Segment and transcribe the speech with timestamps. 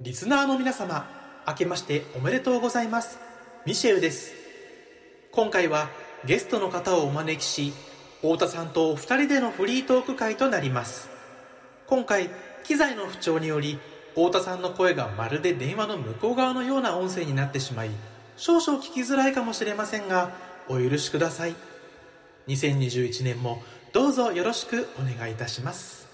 [0.00, 1.10] リスナーの皆様、
[1.44, 3.18] 明けましておめでとうございます。
[3.66, 4.32] ミシェルです。
[5.32, 5.90] 今回は
[6.24, 7.72] ゲストの方をお招きし、
[8.20, 11.08] 太田さんとお二人でのフリートーク会となります。
[11.88, 12.30] 今回、
[12.62, 13.80] 機材の不調により、
[14.10, 17.90] 太田さんの声がまるで電話の向こう側のような音声になってしまい、
[18.36, 20.30] 少々聞きづらいかもしれませんが、
[20.68, 21.56] お許しください。
[22.46, 26.06] 2021年もどうぞよろしくお願いいたします。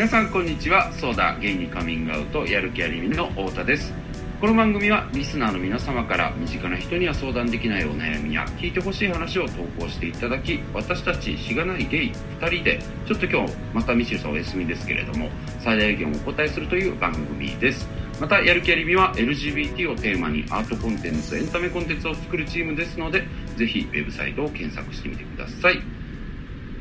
[0.00, 0.90] 皆さんこんにちは。
[0.94, 3.92] ソーダゲイにカミングアウトやる気ありみの太田です。
[4.40, 15.28] この番組はリスナーの皆様から身近な人には相談できないお悩みや聞いてほしい話を投稿していただき私たちしがないゲイ2人でちょっと今日またミシェルさんお休みですけれども
[15.58, 17.86] 最大限お答えするという番組です。
[18.18, 23.24] またやる気ありみは LGBT をテーマにアートコンテンツエンタメコンテンツを作るチームですので
[23.58, 25.99] ぜひウェブサイトを検索してみてください。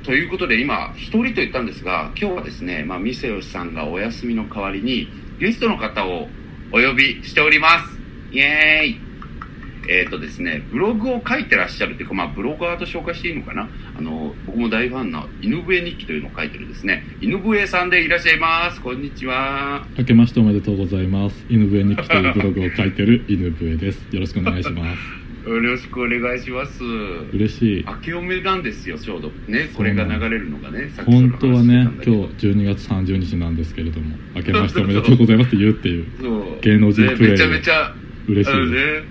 [0.04, 5.08] ということで今一人と言ったんですが今日はですね、まあ、ミセヨシさんがお休みの代わりに
[5.40, 6.28] ゲストの方を
[6.72, 7.98] お呼びしております
[8.32, 9.10] イエーイ
[9.92, 13.68] えっ、とですねブログを書いてらっしゃるというか、まあ、ブロガーと紹介していいのかな？
[13.98, 21.46] あの僕も大ファンの犬笛日記というのを書いてるですね犬笛さんでいらっしゃいますこんにちは明けましておめでとうございます。
[21.50, 24.06] 犬笛日記というブログを書いてる犬笛です。
[24.12, 25.19] よろしくお願いします。
[25.46, 26.84] よろしくお願いします。
[27.32, 27.86] 嬉しい。
[27.88, 29.32] 明けおめなんですよちょうど。
[29.48, 32.24] ねこれが流れるのがねさっきその本話当はね、今日だけど
[32.54, 36.60] 12月30日なんですけれども、明けましておめでとうございますって言うっていう、そう。
[36.62, 37.20] 芸能人プレイ。
[37.20, 37.96] ねめちゃめちゃ
[38.28, 39.08] 嬉しいでね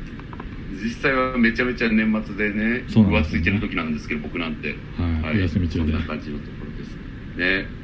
[0.71, 4.85] 実際はめちゃめちゃ年末でねそう浮ついてる時なんですけど僕なんて。
[4.97, 5.01] す。
[5.01, 5.93] はい、お休み中で。
[5.93, 6.01] そん。
[6.01, 6.99] な感じのところです。
[7.37, 7.78] ね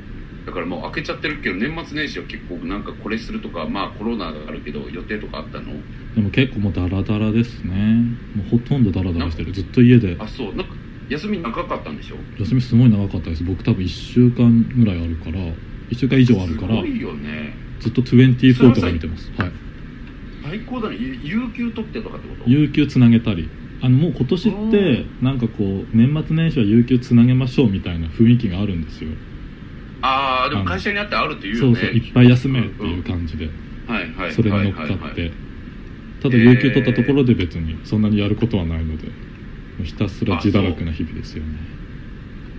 [0.46, 5.84] だからもう開けちゃってるけど年末年始は結構なんかこれするとかまあコロナがあるけど予定とかあったの？
[6.14, 8.18] でも結構もうダラダラですね。
[8.34, 9.52] もうほとんどダラダラしてる。
[9.52, 10.16] ずっと家で。
[10.20, 10.76] あそうなんか
[11.08, 12.24] 休み長かったんでしょ？
[12.38, 13.44] 休みすごい長かったです。
[13.44, 15.40] 僕多分1週間ぐらいあるから、
[15.88, 19.30] 1週間以上あるからすご、いよねずっと24とか見てます。
[19.34, 19.52] はい。
[20.42, 22.44] 最高だね有有給取ってとかってこと？
[22.48, 23.50] 有給つなげたり
[23.80, 29.16] あのもう今年ってなんかこう年末年始は有給つなげましょうみたいな雰囲気があるんですよ
[30.06, 31.70] ああでも会社にあってあるって言うよね。
[31.70, 33.58] そうそういっぱい休めっていう感じで。
[33.86, 35.40] はいはいそれに乗っかって。
[36.20, 39.08] ただ有給取ったところで別にそんなにやることはないので
[39.78, 41.80] もうひたすら自堕落な日々ですよね。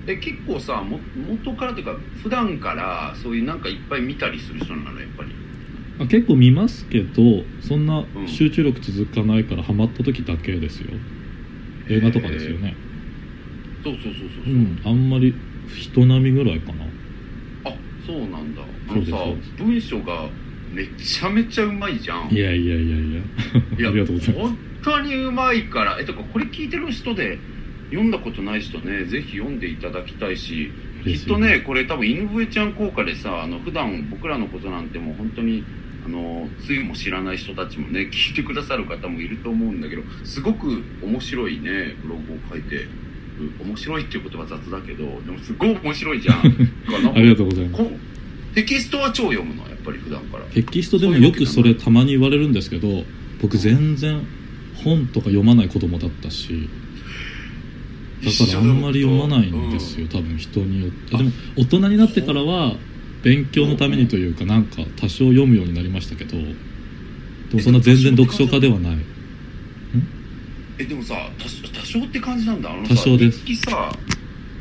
[0.08, 5.48] え結構さも元からというか普段からそういうなんかいっぱい見たりする人なのやっぱり。
[5.98, 8.26] あ結構見ますけどそんなうん。
[8.28, 11.02] 集中力続かないからハマった時だけですよ。
[11.88, 12.84] 映画とかですよね。
[13.84, 14.46] そうそうそうそうそう。
[14.46, 14.76] う、ん。
[14.84, 16.86] あんまり人並みぐらいかな。
[16.86, 16.95] あ
[18.06, 18.62] そうなんだ。
[18.88, 19.16] あのさ
[19.58, 20.36] 文章が
[20.70, 22.30] めちゃめちゃうまいじゃん。
[22.30, 23.22] いやいやいやいや。
[23.78, 24.54] いや ありがとうございます。
[24.54, 27.46] 本当にうまいからえとかこれ聞いてる人で
[27.92, 30.76] 読んだことない人ねぜひ読んでいただきたいし
[31.08, 35.68] きっとねこれ多分犬笛ちゃん効果でさあの普段僕らのことなんてもう本当に
[36.00, 42.76] あのつゆも知らない人たちもね聞いてくださる方もいると思うんだけどすごく面白いねブログを書いて。
[42.76, 43.05] る
[43.60, 46.38] 面白いっていう言葉雑だけどでもすごい面白いじゃん。
[47.16, 47.84] ありがとうございます。
[47.84, 47.92] こ
[48.54, 50.46] テキストは超読むのやっぱり普段から。
[50.46, 53.04] テキストでもよくそれたまに言われるんですけど
[53.42, 54.22] 僕全然
[54.76, 56.70] 本とか読まない子供だったし
[58.24, 61.18] だからあんまり読まないんですよ多分人によって。
[61.18, 62.78] でも大人になってからは
[63.24, 66.46] 勉強のためにというかなんか多少読むようになりましたけどで
[67.54, 68.98] もそんな全然読書家ではない
[70.78, 72.72] えでもさ多少多少って感じなんだ。
[72.72, 73.40] あのさ多少です。
[73.46, 73.92] 日記さ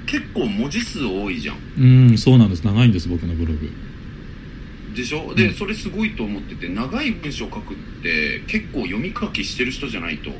[0.07, 1.57] 結構文字数多いじゃん。
[1.79, 2.65] うんそうなんです。
[2.65, 3.71] 長いんです僕のブログ。
[4.95, 5.35] でしょ？
[5.35, 5.55] で、うん。
[5.55, 10.31] それすごいと思ってて長い文章書くって結構読み書きしてる人じゃないと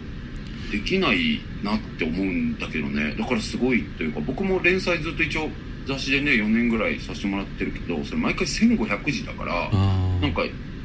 [0.71, 3.15] できないなって思うんだけどね。
[3.19, 5.49] だからすごいというか僕も連載ずっと一応
[5.87, 10.43] 雑誌でね4年ぐらいさせてもらってるけどそれ毎回1500字だからあなんか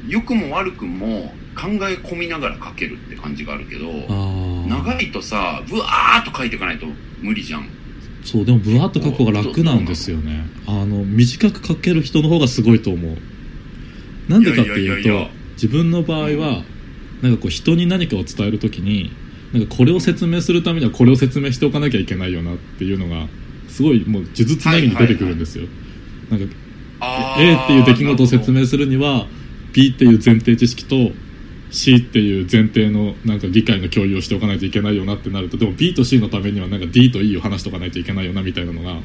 [0.08, 4.39] 良くも悪くも考え込みながら書けるって感じがあるけどああ
[4.70, 6.86] 長いとさブワーっと書いていかないと
[7.20, 7.68] 無理じゃん。
[8.24, 10.46] そうでもブワーッと書く方が楽なんですよね。
[10.66, 13.16] あの短く書ける人の方がすごいと思う。
[14.30, 16.64] なんでかっていうと自分の場合は
[17.20, 19.10] なんかこう人に何かを伝えるときに
[19.52, 23.26] なんかこれを説明するためにはこれを説明しておかなきゃいけないよなっていうのが
[23.68, 25.64] すごいもう呪術つなぎに出てくるんですよ、
[26.30, 26.46] なんか
[27.38, 29.26] A っていう出来事を説明するには
[29.72, 31.12] B っていう前提知識と
[31.70, 39.02] C っていう前提のなんか理解の共有をしておかないといけないよなってなるとでも B と C のためにはなんか D と E を話しておかないといけないよなみたいなのがも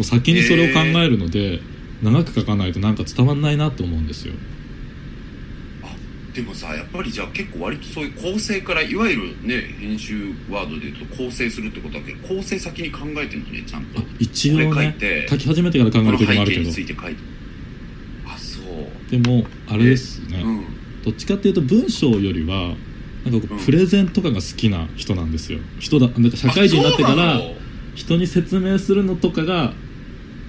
[0.00, 1.60] う先にそれを考えるので、
[2.02, 4.34] 長く書かないとなんか伝わんないなと思うんですよ。
[6.34, 14.00] でもさやっぱりじゃあ結構割とそういう構成からいわゆるね編集ワードで言うと構成するってことだけど構成先に考えてるのねちゃんと。
[14.00, 15.28] あ一応これ書いねて。
[15.28, 16.70] 書き始めてから考える時もあるけど。
[18.26, 19.10] あそう。
[19.12, 20.73] でもあれですね、うん
[21.04, 22.74] どっちかっていうと文章よりは
[23.24, 23.64] なんかこううん。
[23.64, 25.58] プレゼンとかが好きな人なんですよ。
[25.78, 27.40] 人だなんか社会人になってから
[27.94, 29.72] 人に説明するのとかが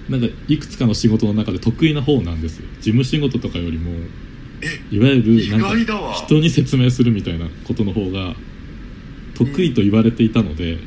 [0.08, 2.66] なんかいくつかの仕事の中で得意な方なんですよ。
[2.80, 3.90] 事務仕事とかよりも
[4.90, 8.34] いわゆ意るなんか人に説明するみたいなことの方が
[9.34, 10.78] 得意と言われていたので、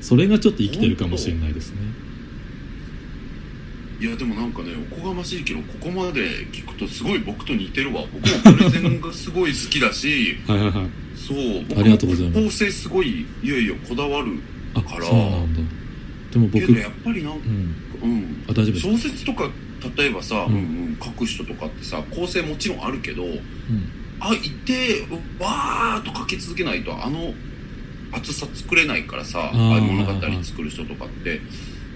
[0.00, 1.76] それがちょっと生きてるかもしれないですね
[4.02, 8.02] いやでもなんかねおこがましいけどここまで聞くとすごい僕と似てるわ。
[8.12, 10.90] 僕もプレゼンがすごい好きだし はいはいはい。
[11.14, 12.42] そう僕ありがとうございます。
[12.42, 14.42] 構成すごいいやいやこだわる
[14.74, 15.04] あから。
[15.04, 15.60] そうなんだ。
[16.32, 17.46] でも僕けどやっぱりなんか
[18.02, 18.10] うん。
[18.10, 18.44] うん。
[18.48, 19.48] あ大丈夫です小説とか
[19.96, 20.54] 例えばさ、うん。
[20.54, 23.40] うんうん書く人とかってさ構成もちろんあるけどうん。
[24.18, 25.06] あいて
[25.38, 27.34] わーっと書き続けないとあの
[28.10, 31.40] 厚さ作れないからさああいう物語作る人とかって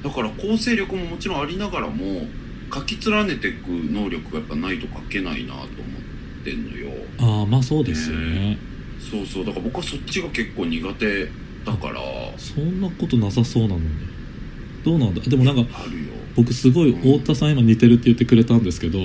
[0.03, 2.29] だから構成力ももちろんありながらも
[2.73, 6.03] 書き連ねていく能力がやっぱないと書けないなと思っ
[6.45, 6.93] てんのよ。
[7.19, 8.59] ああまあそうですよね。
[8.99, 9.45] そうそう。
[9.45, 11.33] だから僕はそっちが結構苦手
[11.65, 12.01] だから。
[12.39, 13.87] そんなことなさそうなのに。
[14.85, 15.21] どうなんだ？
[15.23, 16.13] でもなんかあるよ。
[16.37, 18.99] 僕すごい太田さん今似てるって言ってくれたんですけど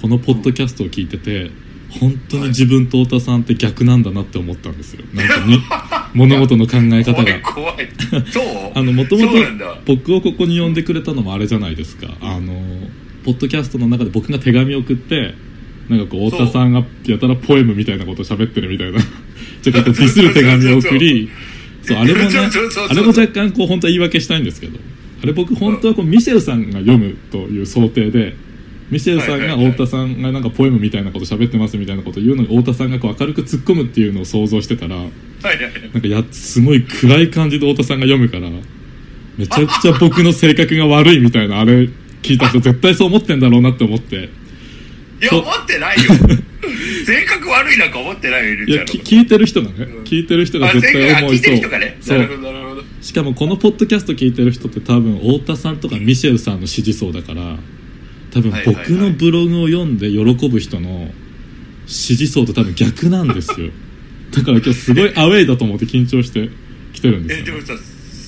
[0.00, 1.50] このポッドキャストを聞いてて
[1.88, 5.04] 本当に自分と太田さんって逆なんだなって思ったんですよ。
[5.12, 5.58] なんかに
[6.14, 7.42] 物事の考え方怖がい。
[7.42, 7.88] 怖い。
[8.30, 8.44] そう？
[8.74, 9.38] あのもともと
[9.86, 12.08] 僕をここに呼んでくれたのもあれじゃないですか。
[12.20, 12.52] あの
[13.24, 15.34] ポッドキャストの中で僕が手紙を送って
[15.88, 19.00] なんかこう太田さんがやたらポエムみたいなことを喋ってるみたいな。
[19.62, 21.28] ちょっとディスる手紙を送り
[21.82, 22.28] そうあれもね
[22.88, 24.78] あれも若干こう本当は言い訳したいんですけど。
[25.22, 28.34] あれ僕本当はこうミシェルさんが読むという想定で
[28.90, 35.08] ミシェルさんが太田さんがなんかポエムみたいなこと喋ってますみたいなことを言うのに太田さんがこう明るく突っ込むっていうのを想像してたらはい
[35.44, 35.60] はい
[35.92, 38.50] なんかやすごい暗い感じで太田さんが読むから
[39.38, 41.88] めちゃくちゃ僕の性格が悪いみたいなあれ
[42.22, 44.16] 聞いた人絶対そう思ってんだろうなって思って。
[44.16, 45.40] いやそう。
[45.40, 46.02] 思ってないよ。
[47.06, 50.04] 性格悪いなんか思ってないよいや聞いてる人がねうん。
[50.04, 51.96] 聞いてる人があ絶対性格あ聞いて思いそうる人がね。
[52.00, 52.18] そう。
[52.18, 52.82] なるほどなるほど。
[53.00, 57.58] しかもこのポッドキャスト聞いてる人って多分太田さんとかミシェルさんの支持層だから
[58.30, 61.10] 多分僕のブログを読んで喜ぶ人の
[61.86, 63.70] 支持層と多分逆なんですよ。
[64.30, 66.48] だから今日すごいアウェイだと思って緊張して
[66.92, 67.84] 来てるんですよ、ね、えでもさ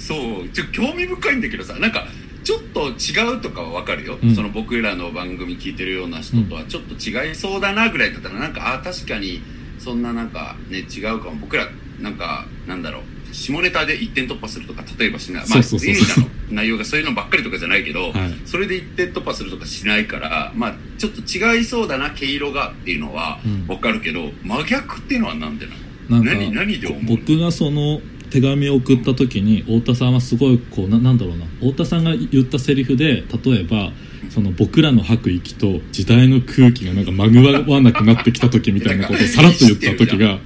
[0.06, 0.48] そう。
[0.48, 2.08] ちょ興味深いんだけどさなんか
[2.42, 4.34] ちょっと違うとかは分かるよ、うん。
[4.34, 9.40] その僕らの番組聞いてるような人とはちょっと違いそうだなぐらいだったらなんかあ確かに
[9.78, 11.36] そんななんかね違うかも。
[11.36, 11.68] 僕ら
[12.00, 15.48] なんかなんだろう下ネタで一点突破するとか例えばしない。
[15.48, 15.90] まあそうそうそう。
[15.90, 18.34] エリちゃんの内容がそういうのばっかりとかじゃないけど、はい。
[18.46, 23.66] それで一点突破するとかしないからまあちょっと違いそうだな毛色がっていうのはうん。
[23.66, 25.66] 分かるけど、真逆っていうのはなんで
[26.08, 26.24] なの？
[26.24, 27.08] 何何で思うの？
[27.16, 28.00] 僕がその
[28.30, 31.46] 手紙を送った時に太田さんはすごいこうななんだろうな。
[31.60, 33.92] 太田さんが言ったセリフで例えば
[34.30, 40.38] その僕らの吐く息と時代の空気がなんかまぐわなくなってきた時みたいなことをさらっと言った時が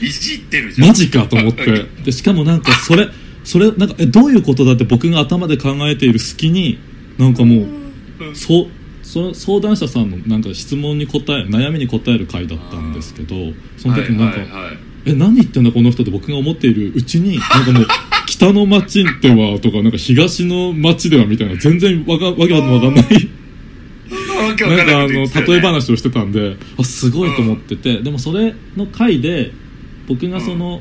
[0.00, 0.88] いじってるじゃん。
[0.88, 1.86] マジかと思って。
[2.04, 3.08] でしかもなんかそれ
[3.44, 6.78] それなんかえどういうことだって僕が頭で考えている隙に
[7.18, 7.66] なんかもう
[8.34, 8.66] そう
[9.02, 14.76] その相談者さんのなんか質問に答え悩みに答える回だったんですけどその時になんか、はいはいはい
[15.06, 17.86] え何言ってんだこの人って僕が思っているうちになんかもう
[18.26, 23.28] 北の町ではとかなんか東の町ではみたいな全然わかわけわかんない。
[24.44, 29.52] なんかあの例え話をしてたんであすごいと思ってて、でもそれの回で
[30.06, 30.80] 僕がその、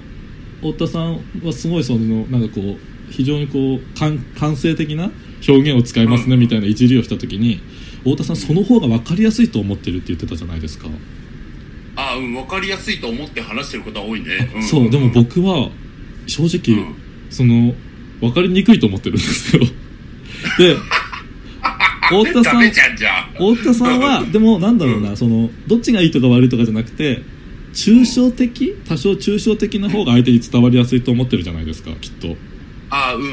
[0.62, 5.12] 太田さんはすごいそのなんかこう非常にこう感感性的な
[5.48, 6.40] 表現を使いますねうん。
[6.40, 7.62] みたいないじりをした時に
[8.04, 10.88] 太田さんその方が分かりやすいと思ってるって言ってたじゃないですか、
[11.96, 14.64] あうん分かりやすいと思って話してることは多いね、ん。
[14.64, 15.70] そうでも僕は
[16.28, 16.96] 正直、うん。
[17.30, 17.74] その
[18.22, 19.64] 分かりにくいと思ってるんですよ。
[20.58, 20.76] で
[22.10, 27.22] 太田さん太田さんはでもなんだろうな、うんそのどっちがいいとか悪いとかじゃなくて
[27.74, 28.76] 抽象的？
[28.88, 32.36] 多少抽象的な方が相手に伝わりやすいと思ってるじゃないですかきっと。
[32.90, 33.32] あうんうんう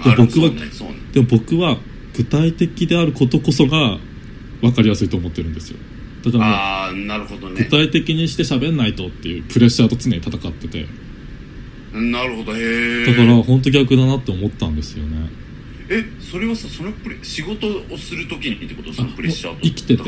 [0.00, 0.02] ん。
[0.02, 0.70] で僕はねね。
[1.12, 1.76] でも僕は
[2.16, 3.98] 具体的であることこそが
[4.60, 5.78] 分かりやすいと思ってるんですよ。
[6.24, 7.64] だからなるほどね。
[7.64, 10.86] 具体的にして喋んないとっていうプレッシャーと常に戦ってて。
[11.92, 15.28] なるほどへえだから本当逆だなって思ったんですよね
[15.92, 18.92] えそれはさそのプレ仕事をするときにってこと？
[18.92, 20.04] そのプレッシャーと生きてて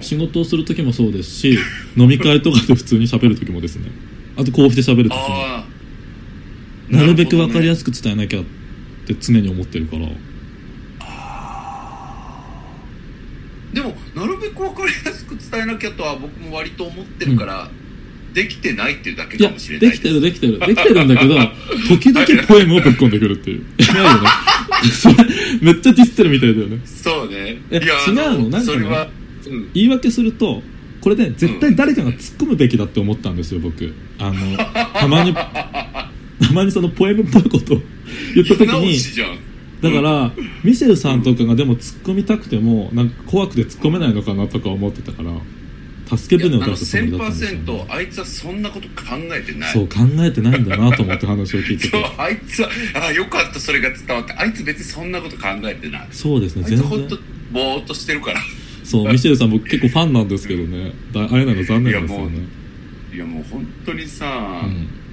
[0.00, 1.58] 仕事をする時もそうですし
[1.98, 3.90] 飲み会とかで普通に喋る時もですね。
[4.36, 5.64] あとこうして喋る時も
[6.88, 8.44] なるべく分かりやすすく伝えなきゃっ
[9.06, 10.08] て常に思ってるから。
[13.72, 17.70] でもなるべく分かりやすく伝えなきゃとは僕も割と思ってるから、
[18.34, 20.58] できてないっていうだけいやかもしれないできてるできてる。
[20.58, 21.34] できてるんだけど
[21.88, 23.64] 時々ポエムをぶっ込んでくるっていう。
[23.78, 24.28] やばいよね。
[25.62, 26.78] めっちゃディスってるみたいだよね。
[26.84, 27.58] そうね。
[27.70, 28.22] え違うの？
[28.24, 29.08] あなんかねそれは、
[29.46, 30.62] うん、言い訳すると
[31.00, 33.94] これで絶対誰かが突っ込むべきだって思ったんですよ僕。
[34.18, 34.56] あの
[34.98, 37.82] たまに たまにそのポエムっぽいことを
[38.34, 38.98] 言った時直に
[39.80, 45.30] だから、ミシェルさんとかがでも突っ込みたくてもなんか怖くて突っ込めないのかなとか思ってたから
[46.06, 49.72] 助け舟を出すつもりだったんですよ、ね、1000%あいつはそんなこと考えてない。
[49.72, 52.70] そう考えてないんだなと思って話を聞いて そうてあいつは
[53.08, 56.08] あよかったそれが伝わってあいつ別にそんなこと考えてない。
[56.10, 56.86] そうですね全然。
[56.86, 57.18] つほんと
[57.52, 58.40] ぼーっとしてるから。
[58.82, 60.92] そう ミシェルさん僕結構ファンなんですけどね。
[61.12, 62.38] だ会えないの残念ですよね。
[63.14, 65.03] いやもう本当にさ、うん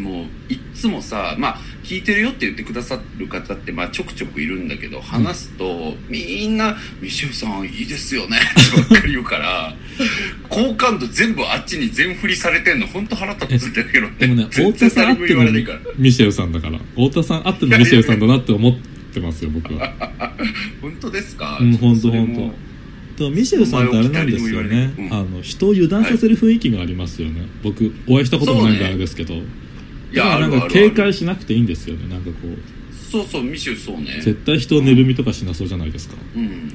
[0.00, 9.74] もういっつもさまあ聞いてるよって言ってくださる方ってまあちょくちょくいるんだけど話すと、みんな「ミシェルさんいいですよね」ってばっかり言うから
[10.48, 14.14] 好感度全部あっちに全振りされてんの本当腹立つんだけどね。
[14.18, 15.80] でもね全太田さんあっての言われないから。
[15.96, 18.76] ミシェルさんだから太田さんあってのミシェルさんだなって思っ
[19.12, 19.92] てますよ僕は。
[20.80, 21.58] 本当ですか？
[21.60, 22.54] うん本当本
[23.16, 24.94] でもミシェルさんってあれなんですよね。
[24.96, 25.02] う。
[25.02, 29.42] んあの人を油断させる雰囲気がありますよね、僕お会いしたこともないんでそうねあれですけど、い
[30.14, 32.08] だからなんか警戒しなくていいんですよね。
[32.08, 32.94] なんかこう。
[33.10, 34.20] そうそうミシェルそうね。
[34.20, 36.16] 絶対人を寝るみとかしなそうじゃないですか。
[36.36, 36.72] うん。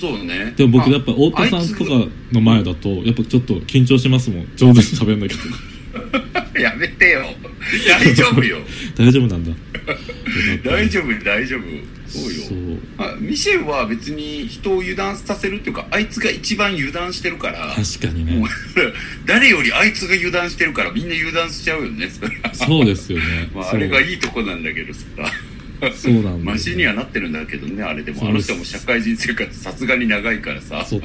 [0.00, 0.52] そうね。
[0.56, 4.48] でも僕あやっぱ太田さんとあかの前だとやっぱちょっと緊張しますもん。
[4.56, 5.71] 上手に喋んなきゃとか
[6.58, 7.24] やめてよ。
[7.88, 8.58] 大丈夫よ。
[8.96, 9.52] 大丈夫なんだ。
[10.64, 11.62] 大丈夫大丈夫。
[12.06, 12.42] そうよ。
[12.48, 12.78] そう。
[12.98, 18.32] あミシェルは別に人を油断させるっていうかあいつが一番油断してるから確かにね。
[18.32, 18.48] もう
[19.24, 23.50] 誰よりあいつが油断してるからみんな油断しちゃうよねそそうですよね。
[23.54, 25.00] まあ、あれがいいとこなんだけどさ
[25.90, 28.28] そうなんだよマシにはなってるんだけどねあれでも。
[28.28, 30.84] あの人も社会人生活さすがに長いからさ。
[30.86, 31.00] そ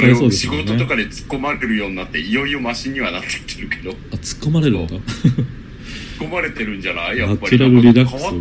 [0.00, 3.90] れを仕事とかで突っ込まれるようになっていよいよマシにはなってきてるけど。
[3.90, 5.02] あ突っ込まれるんだ突っ
[6.20, 7.18] 込まれてるんじゃない？
[7.18, 7.50] やっぱり。
[7.50, 8.22] ナチュラルリラックス。
[8.22, 8.38] なんか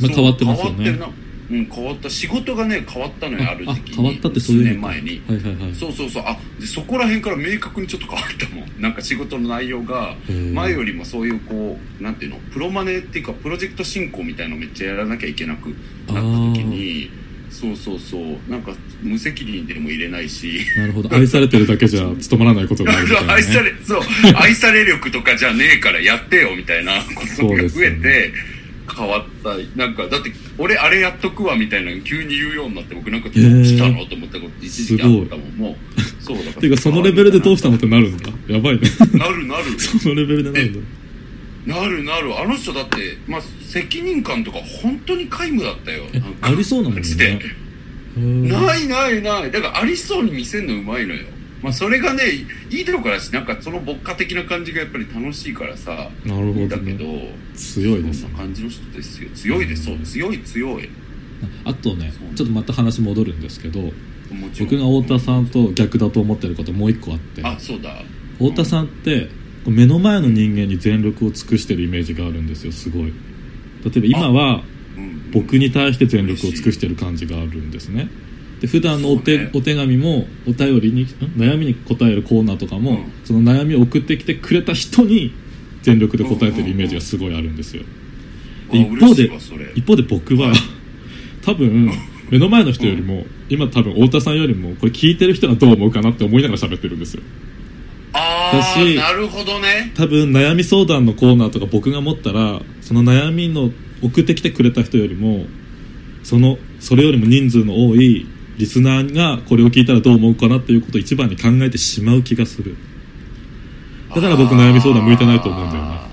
[0.00, 0.98] まあ変わってますよね。
[0.98, 2.10] そうん変わった。
[2.10, 3.96] 仕事がね変わったのよある時期に。
[3.96, 5.22] 変わったってそういう年前に。
[5.28, 5.74] はいはいはい。
[5.74, 6.24] そうそうそう。
[6.26, 8.80] あでそこら辺から明確にちょっと変わったもん。
[8.80, 10.14] なんか仕事の内容が
[10.52, 15.76] 前よりもそういうこうなんていうのプロマネっていうかプロジェクト進行みたいのめっちゃやらなきゃいけなくなっ
[16.06, 17.10] た時に
[17.50, 18.50] そうそうそう。
[18.50, 18.72] なんか
[19.02, 20.60] 無責任でも入れないし。
[20.76, 21.14] なるほど。
[21.14, 24.00] 愛されてるだけじゃ 務まらないことがあるみたいな、ね、 愛されそう。
[24.34, 28.32] 愛され力とかじゃねえからやってよみたいなことが増えて
[28.86, 29.56] 変わった。
[29.76, 35.50] なんかだって俺あれやっとくわみたいなの急に言うようになって僕なんかどうしたのと思ったこと一時期あったもん。
[35.56, 35.76] もう
[36.22, 36.60] そうだから。
[36.60, 38.30] ていうかそのレベルでどうしたのってなるんだ。
[38.48, 38.88] やばいね。
[39.14, 40.80] なるなるそのレベルでなるんだ
[41.66, 46.04] なるなるあの人だって、まあ、責任感とか本当に皆無だったよ。
[46.40, 47.40] ありそうなもんね。
[48.16, 49.50] ないないない。
[49.50, 51.24] だからありそうに見せるのうまいのよ
[51.66, 52.22] まあそれがね
[52.70, 59.86] いいところだしなんかその牧歌的な感じがやっぱり楽しいからさなるほどいいんだけどね強いですそんな感じの人ですよ強いです。
[59.86, 60.88] そう強い強い。
[61.64, 63.80] あとねちょっとまた話戻るんですけど
[64.60, 67.42] 僕が太田さんと逆だと思ってることもう一個あって。
[67.44, 67.90] あそうだ。
[68.38, 69.28] 太田さんって
[69.66, 73.12] 目の前の人間に全力を尽くしてるイメージがあるんですよすごい。
[73.84, 74.62] 例えば今は
[74.96, 75.32] うん。
[75.32, 78.08] 僕に対して全力を尽くしてる感じがあるんですね
[78.60, 81.06] で普段のお手,、お手紙もお便りにん？
[81.36, 83.12] 悩みに答えるコーナーとかも、うん。
[83.24, 85.34] その悩みを送ってきてくれた人に
[85.82, 87.82] 全力で答えてるイメージがすごいあるんですよ。
[88.72, 89.30] であ一方で
[89.74, 90.52] 一方で僕は
[91.42, 91.90] 多分
[92.30, 97.22] 目の前の人よりも今多分太田さんよりもこれ聞いてる人がどう思うかなって思いながら喋ってるんですよ。
[98.12, 99.92] ああだしなるほどね。
[99.94, 103.70] 多分悩み相談のコーナーとか僕が持ったらその悩みの
[104.02, 105.44] 送ってきてくれた人よりも
[106.24, 108.26] そのそれよりも人数の多い
[108.58, 112.76] リスナーがこれを聞いたらどう思うかなっていうことを一番に考えてしまう気がする。
[114.14, 115.88] だから僕悩み相談向いてないと思うんだよね。
[115.90, 116.08] あ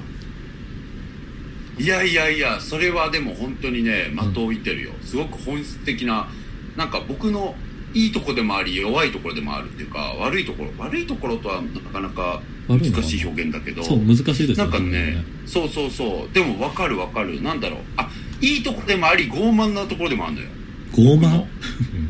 [1.79, 6.27] ーいやいやいやそれはでも本当にね的を置いてるよ、すごく本質的な
[6.75, 7.55] なんか僕の
[7.93, 16.33] いいとこでもあり弱いところでもあるっていうか悪いところ悪いところとはなかなか難しい表現だけどそう難しいですなんかねそうそうそう。
[16.33, 17.41] でも分かる分かる。
[17.41, 17.79] なんだろう。
[17.97, 18.09] あ
[18.41, 20.47] いいとこでもあり傲慢なところでもあるのよ
[20.93, 21.45] 傲慢？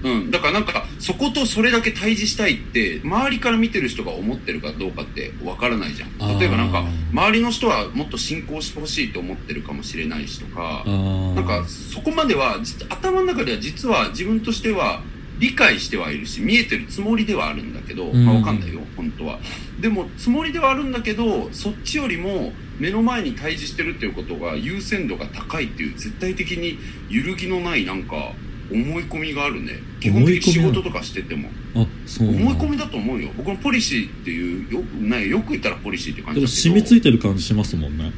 [0.04, 6.40] うん、だからなんかそことそれだけ対峙したいって周りから見てる人が思ってるかどうかってわからないじゃん。
[6.40, 15.02] 例えばなんか周りの人はもっと進行してほしいと思ってるかもしれないしとかなんかそこまでは実頭の中では実は自分としては
[15.40, 18.26] 理解してはいるし見えてるつもりではあるんだけど、うん。
[18.26, 19.40] まあ、わかんないよ本当は。
[19.80, 26.78] でもつもりではあるんだけどそっちよりも目の前に対峙してるっていうことが優先度が高いっていう絶対的に
[27.10, 28.34] 揺るぎのないなんか
[28.74, 29.74] 思い込みがあるね。
[30.00, 31.50] 基本的に仕事とかしてても。
[31.76, 33.30] あそう思い込みだと思うよ。
[33.38, 36.70] 僕のポリシーっていうよ,、ね、よく言ったらポリシーって感じでだけど。
[36.70, 38.12] も染みついてる感じしますもんね。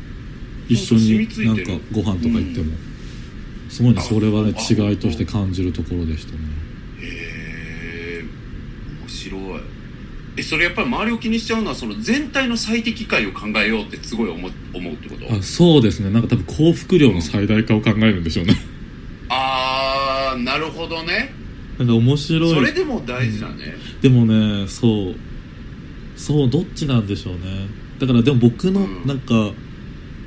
[0.68, 2.74] 一緒になんかご飯とか行っても、
[3.70, 6.40] すごいねあそれはねあ違いとして感じるところでしたね。
[7.02, 8.26] へえ
[9.02, 9.42] 面白い。
[10.38, 15.34] えそれやっぱり周りを気にしちゃうのはその全体の最適解を考えようってすごい思う思うってこと？
[15.34, 16.10] あそうですね。
[16.10, 18.56] なんか多分幸福量の最大化を考えるんでしょうね
[20.38, 21.34] なるほどね。
[21.78, 22.50] なんか面白い。
[22.54, 25.16] それでも大事だね、でもねそう。
[26.16, 27.68] そうどっちなんでしょうね。
[28.00, 29.06] だからでも僕のうん。
[29.06, 29.52] なんか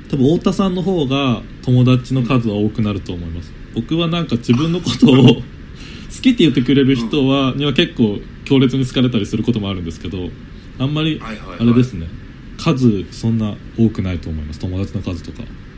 [0.09, 3.51] 多分太田さんの方が友達の数は多くなると思います。
[3.73, 5.15] 僕はなんか自分のことを
[6.09, 10.29] 好きって言ってくれる人はには結構強烈に好かれたりすることもあるんですけど
[10.79, 11.59] あんまりはいはいはい。
[11.61, 12.07] あれですね。
[12.57, 14.59] 数そんな多くないと思います。
[14.59, 15.43] 友達の数とか。
[15.43, 15.68] ああ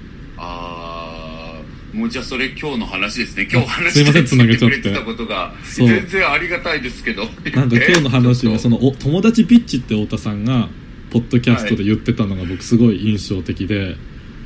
[1.94, 3.48] もうじゃあそれ今日の話ですね。
[3.52, 7.26] 今日話すいませんして繋げちゃってくれてたことが全然ありがたいですけど。
[7.26, 7.32] なん
[7.70, 10.70] か今日の話えはそのお友達ビッチって太田さんが
[11.12, 13.98] ポッドキャストで言ってたのが僕すごい印象的で、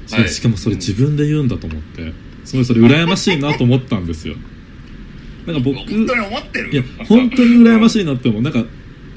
[0.08, 0.30] しかはい。
[0.30, 2.14] しかもそれ自分で言うんだと思って
[2.46, 4.36] すごいそれ羨ましいなと思ったんですよ。
[5.46, 6.72] なんか僕本当に思ってる？
[6.72, 8.42] いや本当に羨ましいなって思う。
[8.42, 8.66] なんか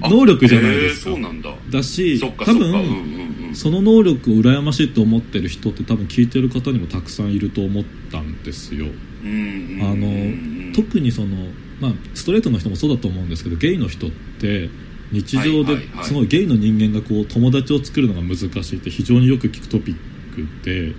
[0.00, 1.11] 能力じゃないですか。
[1.11, 1.54] へーそうなんだ。
[1.70, 3.18] だし多分うん
[3.55, 8.87] その能力を羨ましいと思ってる人って多分聞いてる方にもたくさんいると思ったんですよ。
[8.87, 11.37] あの特にその、
[11.81, 14.71] まあ、ストレートの人もそうだと思うんですけどゲイの人って
[15.11, 19.97] 日常ですごいゲイの人間がこう友達を作るのが難しいって非常によく聞くトピッ
[20.35, 20.95] クで、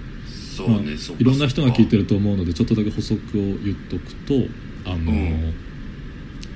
[0.67, 0.79] まあ
[1.17, 3.19] いろんな人が聞いてるると思うのでちょっとだけ補足を
[3.63, 4.33] 言っとくと
[4.85, 5.53] あの、うん。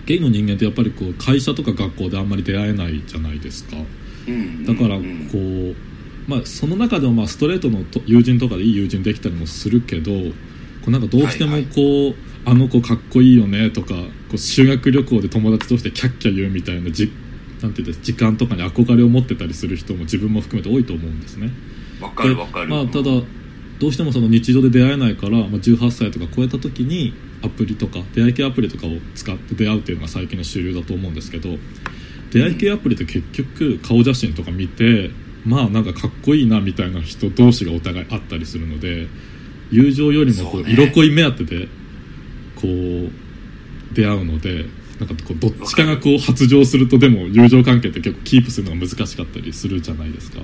[0.05, 3.77] ゲイの人間ってやっぱりこう会社とか学校であんまり出会えないじゃないですか
[4.65, 5.01] だからこ
[5.35, 5.75] う、
[6.27, 12.15] まあ、その中でもまあストレートのと友人とかでいい友人できたりもするけどこうなんかどうしてもはいこう、
[12.45, 14.01] あの子かっこいいよねとかこ
[14.33, 17.11] う修学旅行で友達としてキャッキャ言うみたいなじ
[17.61, 21.49] なんていうんです時間とかに憧れを持ってたりする人も自分も含めて多いと思うんですね。
[22.01, 22.67] わかるわかる。
[22.67, 23.03] まあ、ただ
[23.79, 27.13] どうしてもその日常で出会えないから、まあ、18歳とか超えた時に
[27.43, 31.49] アプリとか出会い系アプリとかを使って出会うっていうのが最近の主流だと思うんですけど
[32.33, 35.11] 出会い系アプリって結局顔写真とか見て
[35.45, 39.07] まあなんかかっこいいなみたいな人同士がお互いあったりするので
[39.69, 41.67] 友情よりもこそう色恋目当てで
[42.55, 44.65] こう出会うので
[44.99, 50.39] なんかこうどっちかがこう発情するとでも友情関係って結構キープするのが難しかったりするじゃないですか。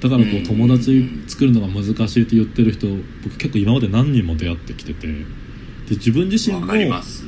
[0.00, 0.42] だからこうん。
[0.42, 2.86] う友達作るのが難しいって言ってる人
[3.24, 5.08] 僕結構今まで何人も出会ってきてて
[5.88, 6.66] で自分自身も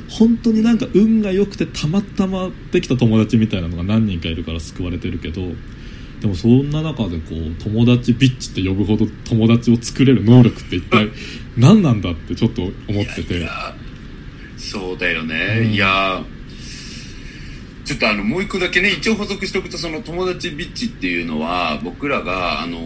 [0.09, 5.41] 本当になんか運が良くてたまたまできた友達みたいなのが何人かいるから救われてるけど
[6.19, 11.09] でもそんな中でこう友達ビッチって呼ぶほど友達を作れる能力って一体
[11.57, 13.47] 何なんだってちょっと思ってて。
[14.57, 15.73] そうだよね、うん。
[15.73, 16.21] いや
[17.85, 22.77] ちょっとあのもう一個だけね一応補足しておくとその友達ビッチっていうのは僕らがあの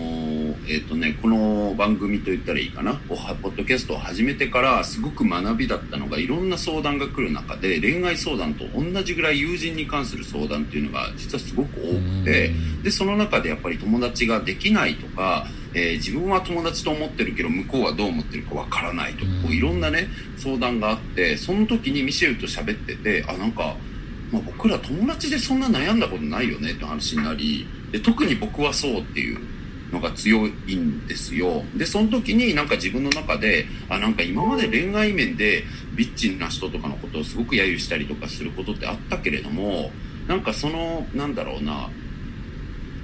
[0.65, 2.93] えっ、とねこの番組と言ったらいいかな？
[3.07, 23.75] ポッドキャストを始めてからすごく学びだったのがいろんな相談が来る中で恋愛相談と同じぐらい友人に関する相談っていうのが実はすごく多くてでその中でやっぱり友達ができないとか、えー自分は友達と思ってるけど向こうはどう思ってるかわからないとかこういろんなね相談があってその時にミシェルと喋っててあなんか、
[24.31, 29.39] まあ、僕ら友達でそんな悩んだことないよねって話になりで特に僕はそうっていう
[29.93, 31.63] のが強いんですよ。
[31.75, 35.63] でその時になんか自分の中であなんか今まで恋愛面で
[35.95, 39.91] ビッチな人とかのことをすごく揶揄したりとかすることってあったけれども
[40.27, 41.89] なんかそのなんだろうな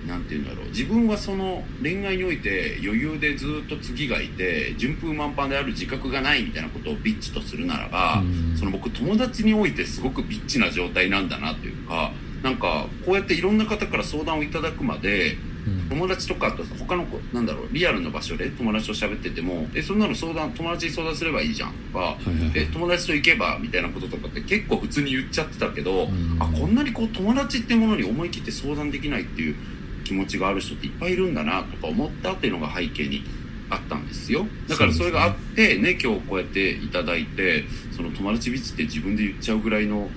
[0.08, 0.70] なんて言うんだろう。
[0.70, 8.58] 自分はその恋愛において余裕でずっと次がいて順風満帆である自覚がないみたいなことをビッチとするならば、うん。
[8.58, 15.49] その僕友達においてすごくビッチな状態なんだなというかなんかこうやっていろんな方から相談をいただくまでうん
[15.90, 22.52] 友達とかあと他の子なんだろうリアルの場所で友達と喋っててもえそんなの相談友達に相談すればいいじゃんとかはいはいはい。
[22.56, 26.38] え友達と行けばみたいなこととかって結構普通に言っちゃってたけど、うん。
[26.40, 29.56] あこんなにこう友達ってものに思い切って相談できないっていう
[30.04, 33.24] 気持ちがある人っていっぱいいるんだなとか思ったっていうのが背景に
[33.70, 34.46] あったんですよ。
[34.68, 40.10] だからそれがあってね今日こうやっていただいてその友達ビッチって自分で言っちゃうぐらいの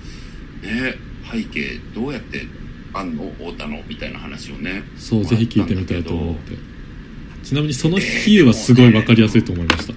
[0.61, 0.95] ね
[1.31, 2.47] 背景どうやって
[2.93, 6.73] あんの太田のみたいな話をねそうぜひ聞いてみたいと思って。
[7.43, 9.93] ちなみにその比喩はすごい分かりやすいと思いました。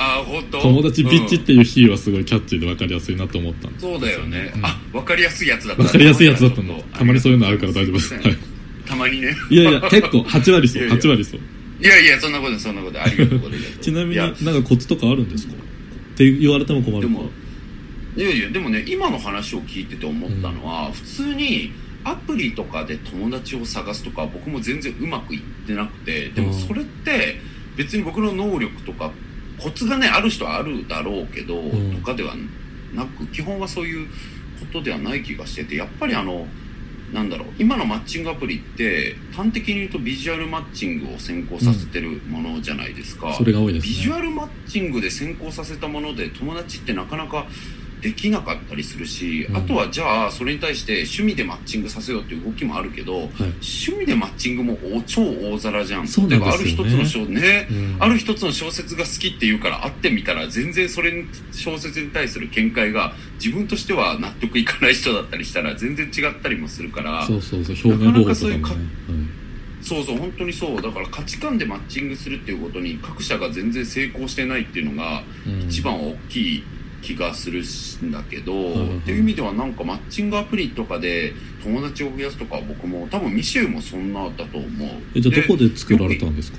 [0.00, 0.62] あ本当？
[0.62, 3.82] 友達ビッチっうんていう比喩はすごいキャッチーで分かりやすいなと思ったんです。
[3.82, 5.82] そうだよね、うんあ分かりやすいやつだった。
[5.82, 6.80] 分かりやすいやつだったの。
[6.96, 8.22] たまにそういうのあるから大丈夫です、はい、
[8.86, 9.36] たまにね。
[9.50, 10.82] いやいや結構8割そう。
[10.82, 11.02] いやいや。
[11.02, 11.40] 8割そう。
[11.80, 13.78] いやいやそんなことそんなことありがとうございます。
[13.80, 15.52] ちなみになんかコツとかあるんですか？
[15.52, 15.56] っ
[16.16, 17.28] て言われても困るでも
[18.16, 21.70] いやいやでもね今の話を聞いてて思ったのは、普通に
[22.10, 27.36] アプリとかで友達を探すとか僕も全然うまくいってなくてでもそれって
[27.76, 29.10] 別に僕の能力とか
[29.58, 31.96] コツがねある人はあるだろうけど、ん。
[31.96, 32.34] とかでは
[32.94, 34.06] なく基本はそういう
[34.60, 36.46] ことではない気がしててやっぱりあの
[37.12, 43.88] なんだろう今のマッチングアプリって端的に言うとビジュアルマッチングを先行させてるものじゃないですか、それが多いですね。
[43.88, 47.46] ビジュアルマッチングで先行させたもので友達ってなかなか
[48.00, 49.56] できなかったりするし、うん。
[49.56, 56.08] あとはじゃあそれに対して趣味でマッチングさせようっていう動きもあるけど、趣味でマッチングもお超大皿じゃん。
[56.08, 57.96] そえばある一つの小ね、うん。
[58.00, 68.88] ある一つの小説が好きっていうから会ってみたら全然それに小説に対する見解が自分としては納得いかない人だったりしたら全然違ったりもするからそうそうそう表現方法とかもね
[69.80, 70.82] そうそうそう本当にそう。
[70.82, 75.68] だから価値観でマッチングするっていうことに各社が全然成功してないっていうのがうん。
[75.68, 76.64] 一番大きい
[77.00, 77.62] 気がする
[78.04, 81.32] んだけど、いはいっていう意味ではなんかマッチングアプリとかで
[81.62, 84.88] 友達を増やすとかは僕も多分ミシェルもそんなだと思う。
[85.14, 86.58] えじゃあどこで作られたんですか？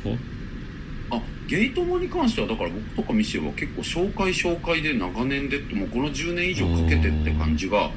[1.12, 7.92] あゲイ友に関してはだから僕とかミシェルは結構紹介紹介で長年でってもうこの10年以上かけてって感じが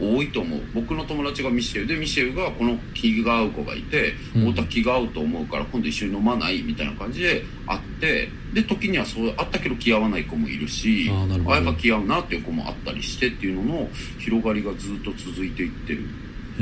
[0.00, 0.60] 多いと思う。
[0.74, 4.52] 僕の友達がミシェルでミシェルがこの気が合う子がいてうん。
[4.52, 11.56] 太田気が合うと思うから今度一緒に飲まないみたいな感じで会ってで時にはそう会ったけど気合わない子もいるしあーなるほど。
[11.56, 16.00] やっぱ気合うなっていう子もあったりしてっていうのの広がりがずっと続いていってる。
[16.00, 16.02] へ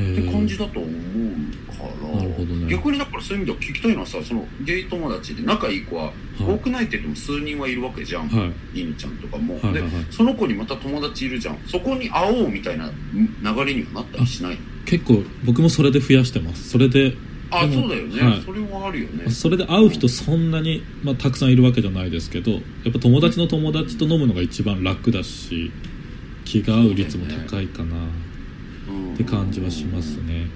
[0.02, 0.92] って感じーだと思う
[1.66, 2.16] から。
[2.16, 2.70] なるほどね。
[2.70, 6.14] 逆にだからそういう意味では聞きたいのはさそのゲイ友達で仲いい子ははい。
[6.44, 8.80] 多くないって言っても数人はいるわけじゃん、はい。
[8.80, 9.90] いにちゃんとかも、はいはいはい。
[9.90, 11.58] でその子にまた友達いるじゃん。
[11.66, 12.90] そこに会おうみたいな
[13.42, 14.58] 流れにはなったりしない？
[14.86, 16.70] 結構僕もそれで増やしてます。
[16.70, 17.14] それで
[17.50, 18.42] あそうだよね、はい。
[18.42, 19.30] それはあるよね。
[19.30, 22.58] それで会う人そんなに、まあ、たくさんいるわけじゃないですけどや
[22.90, 25.70] っぱ友達の友達と飲むのが一番楽だし
[26.44, 27.96] 気が合う率も高いかな
[29.18, 30.46] って感じはしますね。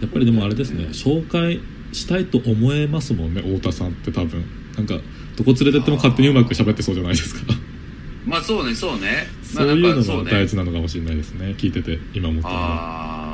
[0.00, 1.60] やっぱりでもあれですね紹介
[1.92, 4.44] したいと思えますもんね太田さんって多分。
[4.76, 4.94] なんか
[5.36, 7.52] どこ連れてっても勝手にうまく喋ってそうじゃないですか。
[8.24, 9.26] まあそうねそうね。
[9.42, 13.31] そういうのもまあなんか大事なのかもしれないですね聞いてて今思ったのは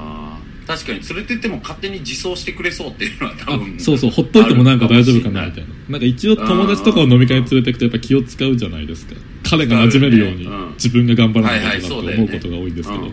[0.69, 1.01] 確かに。
[1.01, 4.11] 連れてっても勝手に自走してくれそうっていうのは多あ分そうそう。
[4.11, 5.69] ほっといてもなんか大丈夫かなみたいな。
[5.71, 9.15] ななんか一応友達とかを飲み会に連れてくとやっぱ気を使うじゃないですか。
[9.49, 12.23] 彼が馴染めるように自分が頑張らなきゃはいけないとそうだよね。
[12.25, 13.11] 思うことが多いんですけど。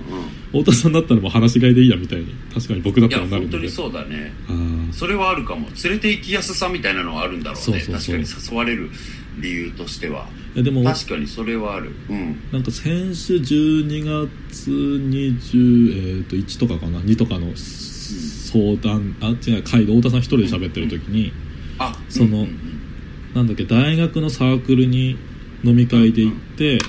[0.51, 4.33] 太田さんだったらもう話し飼いでいいやみたいに確かに僕だっいやたらなるので本当にそうだね。
[4.91, 5.67] それはあるかも。
[5.83, 7.79] 連れて行きやすさみたいなのはあるんだろうね。
[7.79, 8.89] 確かに誘われる
[9.39, 11.91] 理由としてはいやでも確かにそれはある。
[12.09, 12.39] うん。
[12.51, 21.33] なんか先週12月20、えー、と1とかかな？2とかの相談あ違う会で太田さん一人で喋ってる時に、
[21.77, 23.35] あそのうんうんうん。
[23.35, 25.17] なんだっけ大学のサークルに
[25.65, 26.79] 飲み会で行って、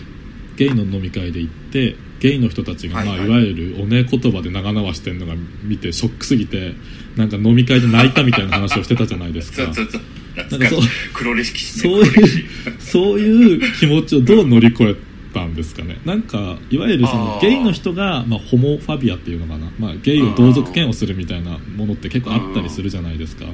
[0.56, 3.18] ゲイの飲み会で行ってゲイの人たちが、はいはい。
[3.18, 6.74] まあ、いわゆるおね言葉で長々してるのが見てショックすぎて
[7.16, 9.64] なんか飲み会で泣いたみたいな話をしてたじゃないですか。
[9.72, 10.00] そうそうそう
[10.36, 10.80] なんかそう
[11.14, 14.96] 黒歴史そういうそういう気持ちをどう乗り越え
[15.32, 15.98] たんですかね。
[16.04, 23.44] なんかいわゆるそのゲイの人が、まあ、ホモファビアっていうのかな、まあ、ゲイを同族嫌悪するみたいなものって結構あったりするじゃないですか。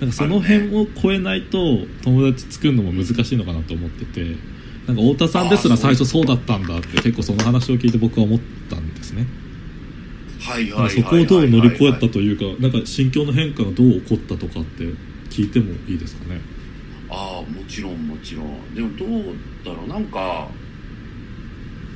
[0.00, 1.58] なんかその辺を超えないと
[2.02, 4.36] 友達作るのも難しいのかなと思ってて。
[4.86, 9.26] なんか太田さんですら最初そうだったんだって結構その話を聞いて僕は思ったんですね。
[10.90, 14.84] そこをどう乗り越えたとというかなんか心境の変化がどう起こったとかって
[15.34, 16.40] 聞いてもいいですかね？
[17.10, 18.72] ああもちろんもちろん。
[18.72, 19.88] でもどうだろう？
[19.88, 20.46] なんか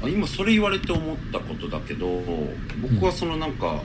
[0.03, 2.21] あ今それ言われて思ったことだけど
[2.83, 3.81] 僕はそのなんか、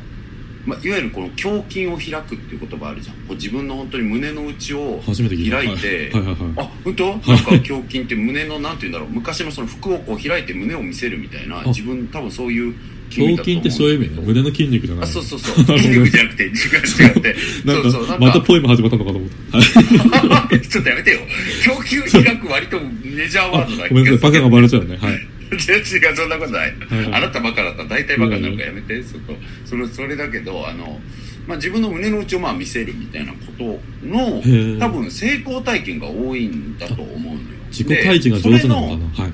[0.66, 3.16] まあ、いわゆるこの胸筋を開くっていう言葉あるじゃん。
[3.28, 6.12] こう自分の本当に胸の内を開いて
[6.58, 7.10] あ本当？
[7.10, 9.10] なんか胸筋って胸のなんて言うんだろう？
[9.10, 11.64] 昔のその服をこう開いて胸を見せるみたいなあ。
[11.66, 14.22] 自分多分そういう胸筋ってそういう意味ね。
[14.22, 15.78] 胸の筋肉じゃないあそうそうそう。
[15.78, 17.36] 筋肉じゃなくて違う違って。
[17.66, 18.18] なんそうそうか。
[18.20, 21.20] またポエム始まったのかと思った、はい、ちょっとやめてよ。
[21.68, 23.90] 胸筋開く割とメジャーワードだ。
[23.90, 24.18] ごめんなさい。
[24.20, 24.98] バカがバレちゃうね。
[25.00, 25.28] はい。
[25.54, 26.74] 違うそんなことない、
[27.12, 27.84] あなたバカだった。
[27.84, 31.00] ら大体バカになるからやめて、そこそれそれだけどあの、
[31.48, 34.42] まあ、自分の胸の内をまあ見せるみたいなことの
[34.80, 37.40] 多分成功体験が多いんだと思うのよ。
[37.70, 39.34] 自己開示が上手なのかでなはい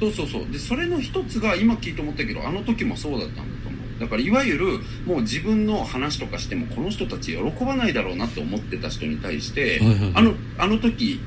[0.00, 0.50] そうそうそう。
[0.50, 4.00] でそれの一つが今聞いて思ったけどあの時もそうだったんだと思う。
[4.00, 4.66] だからいわゆる
[5.04, 10.12] もう自分の話とかしてもこの人たち喜ばないだろうなって思ってた人に対して、はいはいはい。
[10.14, 11.20] あのあの時い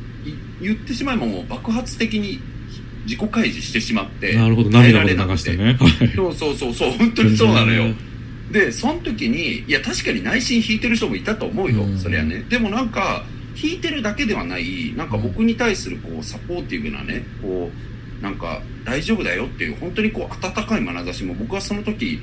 [0.62, 2.40] 言ってしまえばもう爆発的に
[3.06, 4.70] 自己開示してしまってなるほど。
[4.70, 5.78] 涙流してね。
[5.80, 6.08] はい。
[6.16, 6.92] そうそうそうそう。
[6.94, 7.84] 本当にそうなのよ。
[7.84, 7.94] へ
[8.52, 11.98] でその時にいや確かに内心引いてる人もいたと思うよ、うん。
[11.98, 12.44] それはね。
[12.50, 13.24] でもなんか
[13.56, 17.93] 引いてるだけではないなんか僕に対するこうサポーティブなねこう
[18.24, 22.20] なんか大丈夫だよっていう本当にこう温かい眼差しも僕はその時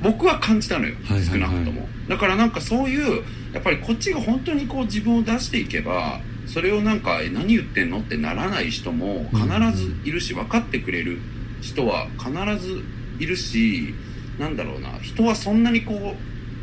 [0.00, 1.40] 僕は感じたのよ、はいはいはい。
[1.40, 1.88] 少なくとも。
[2.08, 11.18] だからなんかそういうやっぱりこっちが本当にこう自分を出していけばそれをなんかえ何言ってんのってならない人も必ずいるし分かってくれる
[11.60, 12.30] 人は必
[12.64, 12.82] ず
[13.18, 13.92] いるし
[14.38, 16.14] なんだろうな人はそんなにこ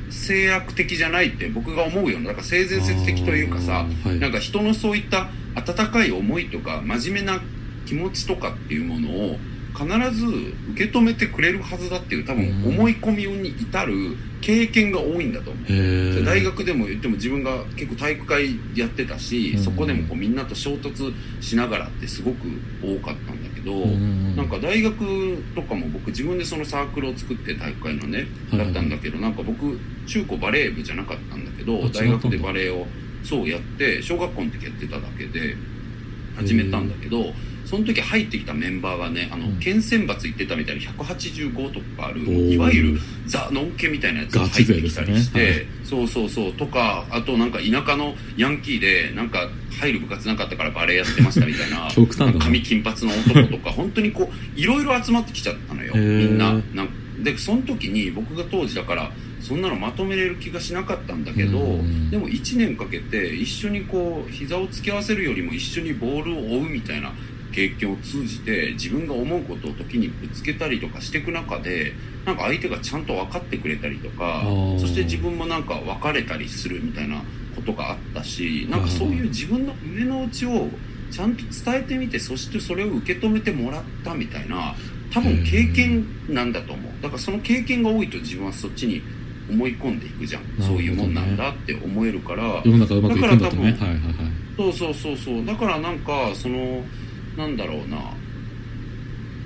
[0.10, 3.86] う制約的じゃないって僕が思うようななんか性善説的というかさ
[4.20, 7.41] なんか人のそういった温かい思いとか真面目な
[7.86, 9.38] 気持ちとかっていうものを
[9.76, 10.26] 必ず
[10.71, 16.24] 受け止めてくれるはずだっていう多分うん思い込みに至る経験が多いんだと思う。
[16.24, 19.63] 大学でも言っても自分が結構体育会やってたし、うん。
[19.63, 22.38] そこでもこうみんなと衝突しながらってすごく
[22.82, 28.60] 多かったんだけど、うんなんか大学とかも僕自分でそのサークルを作って体育会のねはい。
[28.60, 32.86] だったんだけどなんか僕中高バレー部じゃなかったんだけどあ大学でバレーを
[33.24, 35.56] そうやって小学校の時やってただけで
[36.36, 37.34] 始めたんだけど
[37.65, 39.60] その時入ってきたメンバーがねあのうん。
[39.60, 49.49] 県選抜行ってたみたいに185とかあるいわゆるザ・ノンケみたいなやつが入ってきたりして、ガチ勢そうそうそうとかあとなんか田舎のヤンキーでなんか
[49.80, 51.89] 入る部活なかったからバレーやってましたみたいな
[52.39, 55.93] 髪金髪の男とか 本当にこういろいろ集まってきちゃったのよ。
[55.95, 56.54] みんな。
[56.73, 56.89] なん
[57.23, 62.10] でその時に僕が当時だからそんなのまとめれる気がしなかったんだけど、うん。
[62.10, 67.13] でも1年かけて一緒にこう膝を突き合わせるよりも一緒にボールを追うみたいな
[67.56, 71.94] 経験を通じて自分が思うことを時にぶつけたりとかしていく中で
[72.26, 74.80] なんか相手がちゃんと分かってくれたりとかー。
[74.80, 77.22] そして自分もなんか別れたりするみたいな
[77.56, 80.68] ことがあったしなんかそういう自分の胸の内を
[81.12, 84.76] ちゃんと伝えてみてそしてそれを受け止めてもらったみたいな
[85.13, 87.02] 多分経験なんだと思う。
[87.02, 89.02] だからその経験が多いと自分はそっちに
[89.50, 90.50] 思い込んでいくじゃん、ね。
[90.60, 92.62] そういうもんなんだって思えるから。
[92.65, 93.72] 世の中うまくいくんだとね。
[93.72, 94.46] だからはいはいはい。
[94.58, 95.46] そうそうそうそう。
[95.46, 96.84] だからなんかその
[97.38, 97.98] なんだろうな。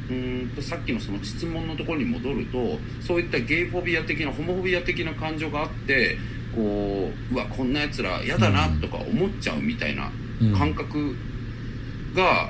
[0.10, 6.17] うーんとさっきのその質問のところに戻るとそういったゲイフォビア的なホモフォビア的な感情があって
[6.56, 10.56] こううわこんなやつら嫌だなとか思っちゃうみたいなうん。
[10.56, 11.15] 感覚
[12.15, 12.49] が、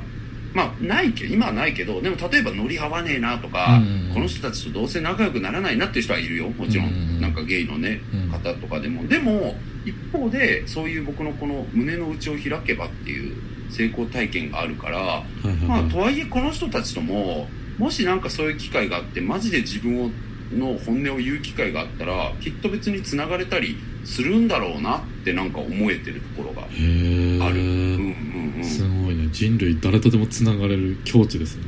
[0.53, 4.13] まあないけど今はないけどでも例えば乗り合わねえなとか、うん。
[4.13, 6.49] この人たちとどうせ仲良くならないなっていう人はいるよ。
[6.49, 7.21] もちろん、うん。
[7.21, 8.29] なんかゲイのねうん。
[8.29, 9.05] 方とかでも。
[9.07, 13.35] でも一方でそういう僕のこの胸の内を開けばっていう
[13.69, 15.23] 成功体験があるから、
[15.67, 20.09] まあとはいえこの人たちとももしなんかそういう機会があってマジで自分を
[20.51, 29.29] の本音を言う機会があったらきっと別に繋がれたりするんだろうなってなんか思えてるところがへえある、うんうんうん、すごいね。
[29.31, 31.63] 人類誰とでもつながれる境地ですね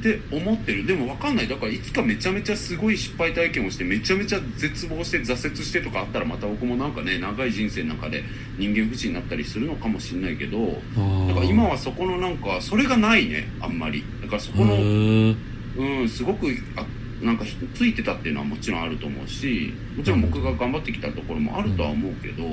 [0.00, 0.86] って思ってる。
[0.86, 1.48] でも分かんない。
[1.48, 8.22] だからいつかめちゃめちゃすごい失敗体験をしてめちゃめちゃ絶望して挫折してとかあったらまた僕もなんかね長い人生の中で
[8.58, 10.66] 人間不信になったりするのかもしれないけど
[11.28, 14.04] だから今はそこのなんかそれがないねあんまり。
[14.22, 15.36] だからそこへのー。
[15.76, 16.86] うんすごくあ
[17.24, 22.44] なんかひついてたっていうのはもちろんあると思うしもちろん僕が頑張ってきたところもあるとは思うけど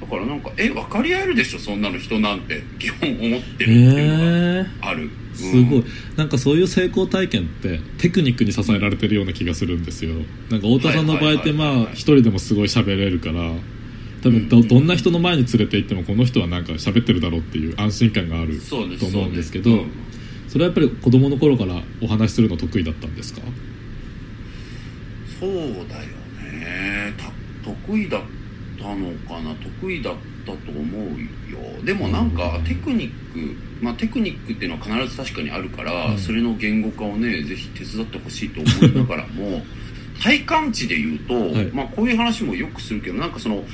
[0.00, 5.84] だからなんかえ分かり合えるでしょそんなの人なんて基本思ってるっていうのがある、うんすごい。
[6.16, 10.14] なんかそういう成功体験ってテクニックに支えられてるような気がするんですよ。
[10.50, 13.52] なんか太田さんの場合ってまあ一人でもすごい喋れるから
[14.22, 19.84] 多分どうんどんな人の前に連れて行ってもこの人はなんか喋ってるだろうっていう安心感があると思うんですけど
[20.48, 23.40] それはやっぱり子供の頃からお話しするの得意だったんですか？
[25.38, 26.06] そうだよ
[26.52, 27.14] ね。
[27.16, 27.32] た
[27.64, 28.22] 得意だっ
[28.78, 29.54] たのかな？
[29.54, 31.02] 得意だったと思う
[31.50, 31.84] よ。
[31.84, 36.18] でもなんかテクニックまあテクニックっていうのは必ず確かにあるから、うん。
[36.18, 39.64] それの言語化をねぜひ手伝ってほしいと思いながらも
[40.22, 41.66] 体感値で言うと、はい。
[41.72, 43.64] まあこういう話もよくするけどなんかその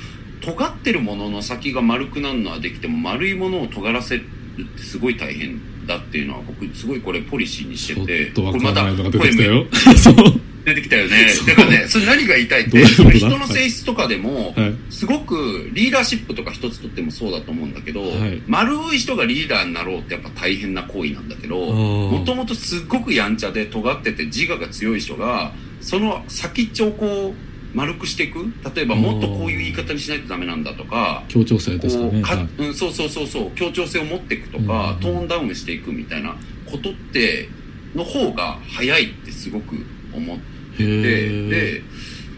[0.41, 4.25] 尖ってるものの先が丸くなるのはできても丸いものを尖らせる
[4.61, 9.65] ってすごい大変だっていうのは僕すごいこれポリシーにしててこれからないのが出て声きたよ。
[9.97, 10.15] そう
[10.67, 11.27] 出てきたよね。
[11.47, 14.73] だからねそれ何が言いたいってどういうことだ人の性質とかでも、はい。
[14.89, 18.41] すごくリーダーシップとか一つとってもそうだと思うんだけど、はい。
[18.47, 28.39] 丸い人がリーダーになろうってやっぱ大変な行為なんだけどもともとすっごくやんちゃで尖ってて自我が強い人がその先っちょをこう丸くしていく。
[28.75, 32.21] 例えばもっとこういう言い方にしないとダメなんだとか協調性ですかね。
[32.21, 32.47] はい。
[32.57, 34.99] うん、そうそうそうそう協調性を持っていくとか、うん。
[34.99, 37.47] トーンダウンしていくみたいなことって
[37.95, 39.75] の方が早いってすごく
[40.13, 41.49] 思ってへでー。
[41.49, 41.81] で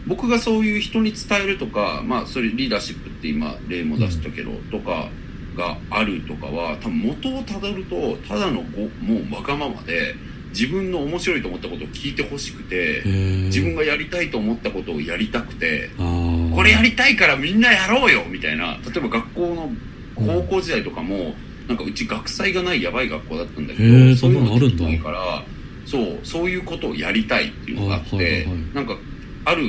[0.08, 5.10] 僕がそういう人に伝えるとかまあそれリーダーシップって今例も出したけど、とか
[5.56, 10.16] があるとかは多分元をたどるとただのごもうわがままで
[10.50, 19.70] 自分の面白いと思ったことを聞いてほしくて自分がやりたいと思ったことをやりたくてこれやりたいからみんなやろうよみたいな例えば学校の
[20.16, 21.34] 高校時代とかも、
[21.68, 24.76] なんかうち学祭がないやばい学校だったんだけどそういうのあるんだ。
[24.76, 25.44] できないから
[25.90, 28.76] そうそういうことをやりたいっていうのがあって、あはいはいはい。
[28.76, 28.98] なんか
[29.46, 29.64] ある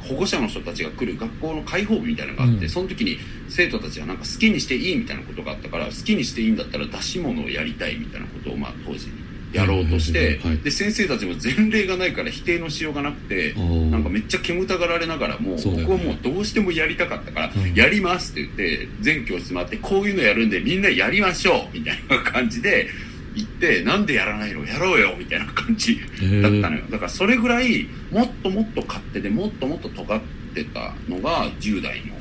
[0.00, 2.68] 保護者の人たちが来る学校の開放日みたいなのがあって、うん。
[2.68, 9.08] その時に生徒たちはなんか好きにしていいみたいなことがあったから好きにしていいんだったら出し物をやりたいみたいなことをまあ当時
[9.52, 17.74] やろうとして、はいで先生たちも前例がないから否定のしようがなくてなんかめっちゃ煙たがられながらも、そう僕はもうどうしてもやりたかったから、うん。
[17.74, 22.88] やりますって言って全教室回ってこういうのやるんでみんなやりましょうみたいな感じで
[23.34, 24.64] 言ってなんでやらないの？
[24.64, 26.86] やろうよみたいな感じへだったのーよ。
[26.90, 30.20] だからそれぐらいもっともっと勝手でもっともっと尖っ
[30.54, 32.14] てたのが10代の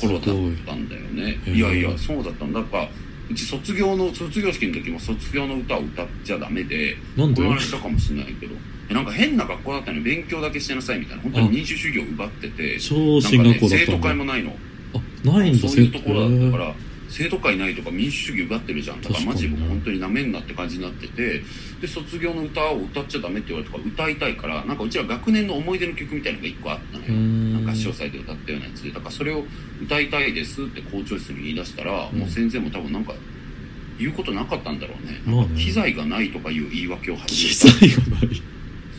[0.00, 1.38] 頃だったんだよね。
[1.46, 1.52] い。
[1.52, 2.88] いやいやそうだったんだだから
[3.30, 8.54] うち卒業の卒業式の時も卒業の歌を歌っちゃダメでこの話したかもしれないけど。
[8.88, 10.04] えなんか変な学校だったのよ。
[10.04, 11.22] 勉強だけしてなさいみたいな。
[11.24, 12.78] 本当に民主主義を奪ってて。
[12.78, 14.08] 超進学校だっ生徒たんだ。
[14.10, 14.52] 会もないの。
[14.94, 16.74] あないんだそういうところだったから
[17.08, 19.00] 生徒会ないとか民主主義奪ってるじゃん。
[19.00, 21.42] だからマジ僕本当になめんなって感じになってて。
[21.80, 27.12] で卒業の歌を歌っちゃダメって言われたから歌いたいからなんかうちら学年の思い出の曲みたいなのが1個あったのよ。
[27.12, 28.90] なんか合唱祭で歌ったようなやつで。
[28.90, 29.44] だからそれを
[29.82, 32.18] 歌いたいですって校長室に言い出したら、うん。
[32.18, 33.12] もう先生も多分なんか
[33.98, 35.20] 言うことなかったんだろうね。
[35.24, 35.62] まあね。
[35.62, 37.78] 機材がないとかいう言い訳を始機めた。
[37.78, 38.42] 材がない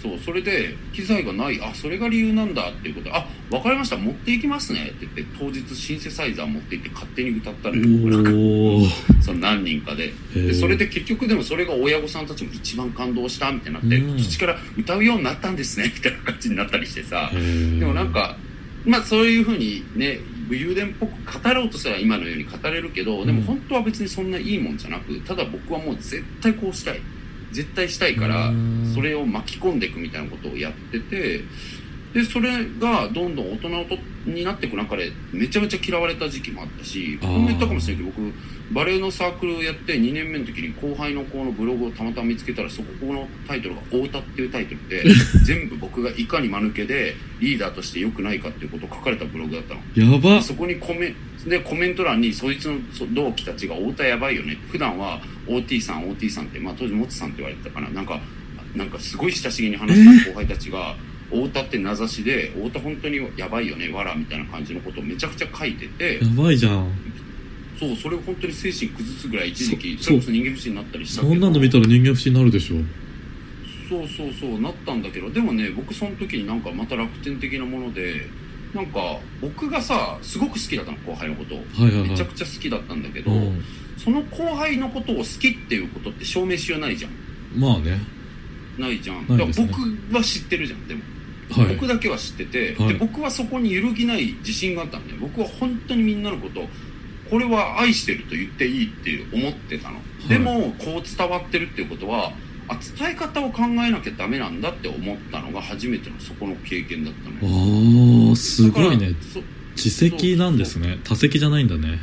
[0.02, 10.14] そうそれで機材がないあそれが理由なんだっていうことであ分かりました持っていきますねって言って当日シンセサイザー持って行って勝手に歌ったのよなんかその何人かで。
[10.34, 14.10] でそれで結局でもそれが親御さんたちも一番感動したみたいになって、うん。
[14.10, 17.32] 今年から歌うようになったんですね みたいな感じになったりしてさ。
[17.34, 18.38] でもなんか
[18.86, 27.02] まあそういうふうにね武勇伝っぽく語ろうとすれば今のように語れるけどでも本当は別にそんないいもんじゃなくただ僕はもう絶対こうしたい
[27.58, 28.94] 絶対したいからうん。
[28.94, 31.42] それを巻き込んでいくみたいなことをやってて
[32.18, 32.50] でそれ
[32.80, 33.70] がどんどん大人
[34.26, 45.04] になっていく中でめちゃめちゃ嫌われた時期もあったしこんな言ったかもしれないけど僕バレエのサークルをやって2年目の時に後輩の子のブログをたまたま見つけたらそこのタイトルが「太田」っていうタイトルで
[45.46, 49.82] 全部僕がいかに間抜けでリーダーとして良くないかっていうことを書かれたブログだったの。
[49.96, 50.42] やば。
[50.42, 51.14] そこにコメ
[51.46, 57.90] でコメント欄にそいつのそ同期たちが「太田やばいよね」普段は OT さん OT さんって、まあ、当時モツさんって言われてたかな。
[57.90, 58.20] なんか
[58.76, 60.96] なんかすごい親しげに話した後輩たちが
[61.30, 66.20] 「太田って名指しで太田本当にやばいよねわら」みたいな感じのことをめちゃくちゃ書いてて。
[66.22, 66.88] やばいじゃん。
[67.80, 71.34] そうそれを本当に精神崩すぐらい一時期そそれこそ人間不信になったりしたけど。
[71.34, 72.76] そんなの見たら人間不信になるでしょ。
[73.88, 75.30] そうそうそうなったんだけど。
[75.30, 78.28] でもね僕その時になんかまた楽天的なもので
[78.74, 81.58] なんか僕がさすごく好きだったの後輩のことを。
[81.58, 82.10] はいはいはい。
[82.10, 83.64] めちゃくちゃ好きだったんだけど、うん。
[83.98, 87.12] その後輩のことを好きっていうことって証明しようないじゃん。
[87.56, 88.00] まあね。
[88.78, 89.22] ないじゃん。
[89.22, 89.26] ね。
[89.30, 91.02] だから僕は知ってるじゃんでも、
[91.52, 91.76] はい。
[91.76, 92.88] 僕だけは知ってて、はい。
[92.90, 95.20] で僕はそこに揺るぎない自信があったんだよ。
[95.22, 96.70] 僕は本当にみんなのことを
[97.30, 100.30] これは愛してると言っていいって思ってたの、い。
[100.30, 102.32] でもこう伝わってるっていうことは
[102.70, 108.30] あ伝え方を考えなきゃダメなんだって思ったのが初めてのそこの経験だったのよ。
[108.30, 109.14] ああすごいね。
[109.76, 111.00] 自責なんですね。
[111.04, 112.00] 多責じゃないんだね。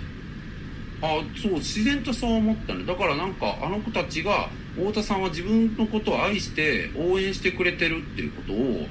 [1.02, 8.86] あそう自然とそう思ったねだからなんかあの子たちが太田さんは自分のことを愛して応援してくれてるっていうことを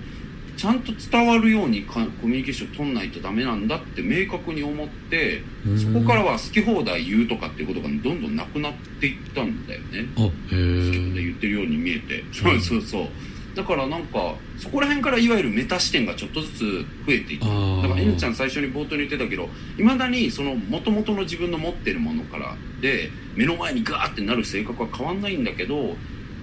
[0.55, 5.79] ちゃんと伝わるようにかコミュニケーション取んないとダメなんだって明確に思ってうん。
[5.79, 10.07] そこからは好き放題言うとかっていうことがどんどんなくなっていったんだよね。
[10.15, 12.23] 好き放題え言ってるように見えて。
[12.31, 13.07] そうそうそう。
[13.55, 16.59] だからなんかそこら辺からいわゆるメタ視点がちょっとずつ
[17.05, 17.45] 増えていった。
[17.45, 25.95] だから N ちゃん最初に冒頭に言ってたけどいまだにその元々の自分の持ってるものからで目の前にガーってなる性格は変わんないんだけど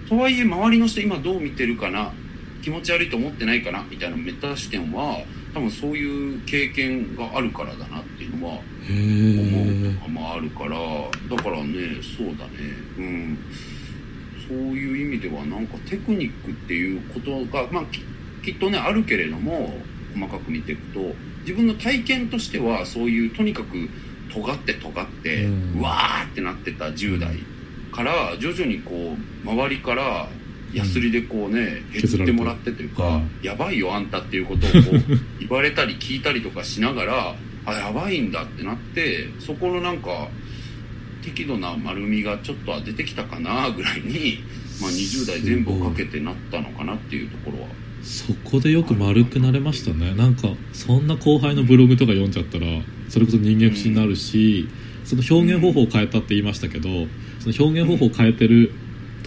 [0.08, 2.12] とはいえ周りの人今どう見てるかな
[2.62, 5.18] 気持ち悪いと思ってないかなみたいなメタ視点は
[5.54, 10.78] 多分そういう経験があるからだなっていうのはへ思うえとかもあるから
[11.36, 12.50] だからねそうだね。
[12.98, 13.38] うん。
[14.48, 18.00] そういう意味ではなんかテクニックっていうことがまあき
[18.42, 19.74] きっとねあるけれども
[20.12, 23.88] 細かく見ていくと自分の体験としてはそういうとにかく
[24.32, 27.36] 尖って尖って、ううんわーってなってた10代
[27.92, 30.28] から徐々にこう周りから
[30.72, 37.36] ヤスリでこうね、削られて削ってもらってというか、はやばいよあんたっていうことをこう 言われたり聞いたりとかしながら
[37.66, 40.28] あやばいんだってなってそこのなんか
[41.22, 44.38] 適度な丸みがちょっとは出てきたかなぐらいに、
[44.80, 47.68] まあ、20代全部をかけてなったのかなっていうところは。
[48.02, 50.14] そこでよく丸くなれましたね。
[50.14, 52.66] なんかそんな後輩のブログとか読んじゃったら
[53.10, 54.68] それこそ人間不信になるし、
[55.04, 56.88] その表現方法を変えたって言いましたけど
[57.40, 58.72] その表現方法を変えてる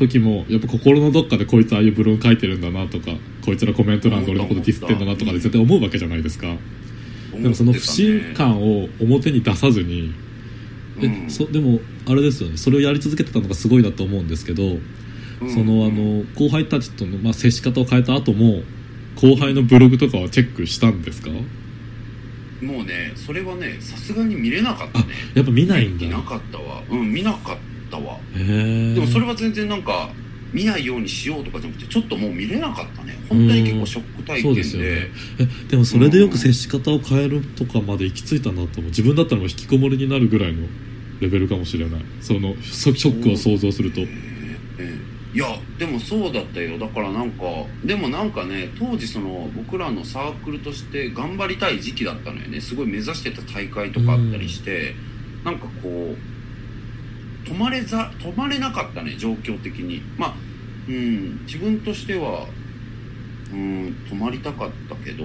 [0.07, 3.11] 時もやっぱ心のどっかでこいつああいうブログ書いてるんだなとか
[3.43, 6.47] こいつらコメント欄で俺のことディスってんだなとかで絶対思うわけじゃないですか。
[7.33, 10.13] でもその不信感を表に出さずに
[11.01, 11.29] えうん。
[11.29, 12.57] そでもあれですよね。
[12.57, 14.63] それをやり続けてたのがすごいなと思うんですけど、
[15.41, 15.49] うん。
[15.49, 18.61] そのあの後輩たちとの、まあ、接し方を変えた後も
[19.15, 21.29] 後輩のブログとかはチェックしたんですか？
[21.31, 25.05] もうねそれはねさすがに見れなかったね。
[25.33, 26.05] やっぱ見ないんだ。
[26.05, 26.81] 見なかったわ。
[26.89, 28.17] うん見なかったわ。
[28.35, 30.09] へえでもそれは全然なんか
[30.51, 33.17] 見ないようにしようとかじゃなくてちょっともう見れなかったね。
[33.27, 34.43] 本当に結構ショック体験で。
[34.43, 34.87] そうですよね。
[35.39, 38.83] えでもそれでよく接し方を変えるとかまで行き着いたなと思う。
[38.85, 40.67] 自分だったらもう引きこもりになるぐらいの
[41.21, 42.01] レベルかもしれない。
[42.21, 44.01] そのシショックを想像すると。
[44.01, 44.33] ええ
[45.33, 45.47] いや
[45.79, 46.77] でもそうだったよ。
[46.77, 47.45] だからなんか
[47.83, 52.61] でもなんかね当時その僕らのサークルとして頑張りたい時期だったのよね。
[52.61, 54.93] すごい目指してた大会とかあったりして、
[55.43, 56.32] なんかこう
[57.45, 60.01] 止まれざ止まれなかったね状況的に。
[60.17, 60.35] まあ
[60.87, 62.45] うん自分としては
[63.51, 65.23] うん止まりたかったけど。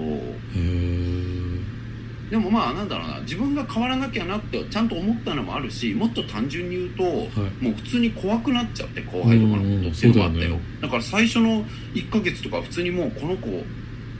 [2.29, 7.63] でもまあなんだろうな自分が変わらなきゃなってちゃんと思ったのもあるしもっと単純に言うと、はい。
[7.63, 10.47] もう普通に怖くなっちゃって後輩とかのことっていうのがあったよ。
[10.47, 13.63] うんうんだから最初の1ヶ月とか普通にもうこの子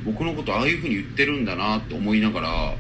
[0.04, 2.76] 僕のことああいうふうに言ってるんだなって思いながら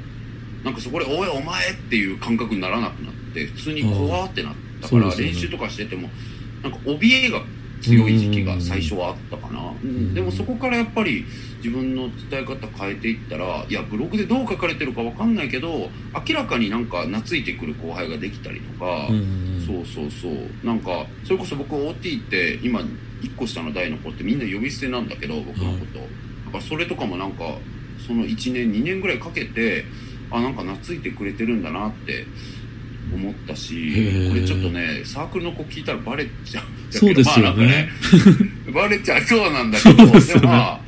[0.63, 6.09] なんかそこで「おいお前!」っていう感覚にならなくなって普通に怖ってなったから、練習とかしてても
[6.63, 7.41] なんか怯えが
[7.81, 10.13] 強い時期が最初はあったかな、うん。
[10.13, 11.25] でもそこからやっぱり
[11.63, 15.89] 自分の伝え方変えていったらいやブログでどう書かれてるかわかんないけど
[16.27, 20.65] 明らかになんか懐いてくる後輩ができたりとか、うんそうそうそう。
[20.65, 27.43] なんかそれこそ僕 OT って今1個下の代の子ってみんな呼び捨てなんだけど僕のこと、だからそれとかもなんか
[28.05, 29.85] その1年2年ぐらいかけて
[30.31, 32.25] あなんか懐いてくれてるんだなって
[33.13, 36.65] 思ったしこれちょっとねサークルの子聞いたらバレちゃう。
[36.91, 37.89] そうですよまあね
[38.73, 40.41] バレちゃいそうなんだけどそうですよね。
[40.41, 40.79] でもまあ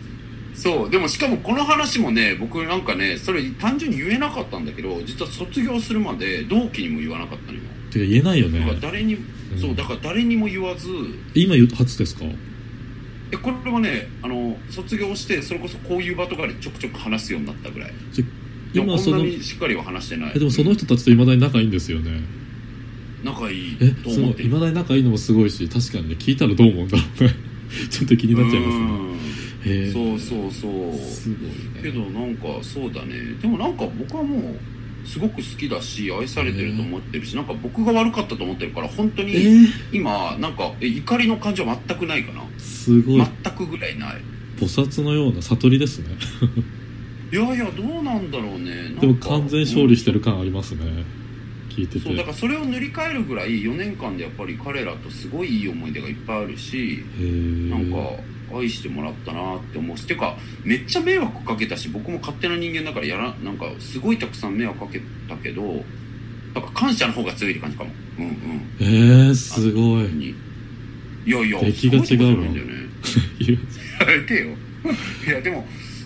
[0.53, 0.89] そう。
[0.89, 7.63] でもしかもこの話もね僕なんかねそれ単純に言えなかったんだけど実は卒業するまで同期にも言わなかったのよ。
[7.91, 9.17] てか言えないよだからね誰に、
[9.59, 10.87] そうだから誰にも言わず
[11.33, 12.23] 今言う初ですか？
[13.33, 17.93] えこれはねあの卒業してそれこそこういう場とかでちょくちょく話すようになったぐらい
[18.73, 20.31] 今そのにしっかりは話してない。
[20.35, 22.21] えでもその人たちといまだに仲いいんですよね。
[23.23, 24.49] 仲いいえと思ってる。
[24.49, 27.35] まだに仲いいのもすごいし確かにね聞いたらどう思うんだろうね。
[27.89, 29.91] ちょっと気になっちゃいますね。
[29.91, 30.99] そうそうそう。
[30.99, 31.81] すごいね。
[31.83, 33.13] けどなんかそうだね。
[33.41, 42.43] でもなんか僕はもうすごく好きだし愛されてると思ってるし、なんか僕が悪かったと思ってるから本当にえー、今なんかえ怒りの感情は全くないかな。
[42.57, 43.17] すごい。
[43.43, 44.21] 全くぐらいない。
[44.57, 46.09] 菩薩のような悟りですね
[47.31, 48.89] いやいやどうなんだろうね。
[48.99, 51.05] でも完全勝利してる感ありますね。
[51.69, 51.99] 聞いてて。
[52.01, 57.03] そうだからそれを塗り替えるぐらい4年間でやっぱり彼らとすごいいい思い出がいっぱいあるし
[57.69, 65.63] なんか愛してもらったなって思うしてかめっちゃ迷惑かけたし僕も勝手な人間だからやらなんかすごいたくさん迷惑かけたけど
[66.53, 67.91] なんか感謝の方が強いって感じかも。
[68.19, 68.33] うんうん。
[68.81, 70.03] えー、すごい。
[70.09, 70.35] に。
[71.25, 72.73] いやいや出来が違うわすごいとこじゃないんだよね。
[73.39, 73.57] いや。
[73.99, 74.47] やめてよ。
[75.27, 75.65] いやでも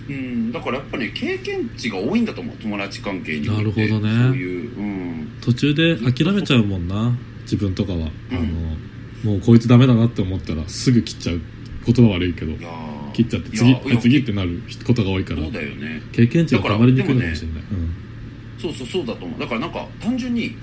[0.09, 0.51] うん。
[0.51, 3.89] だからやっぱね経験値が多いんだと思う友達関係になるほどね。
[3.89, 5.37] そういううん。
[5.41, 11.41] 途中で諦めちゃうもんな自分とかは、あのもうこいつダメだなって思ったらすぐ切っちゃう。
[11.85, 12.53] 言葉悪いけど。
[13.13, 15.43] 切っちゃってい次次ってなることが多いから。
[15.43, 16.01] そうだよね。
[16.11, 17.63] 経験値がたまりにくいのかもしれない、
[18.59, 19.39] そうそうそうだと思う。
[19.39, 20.55] だからなんか単純に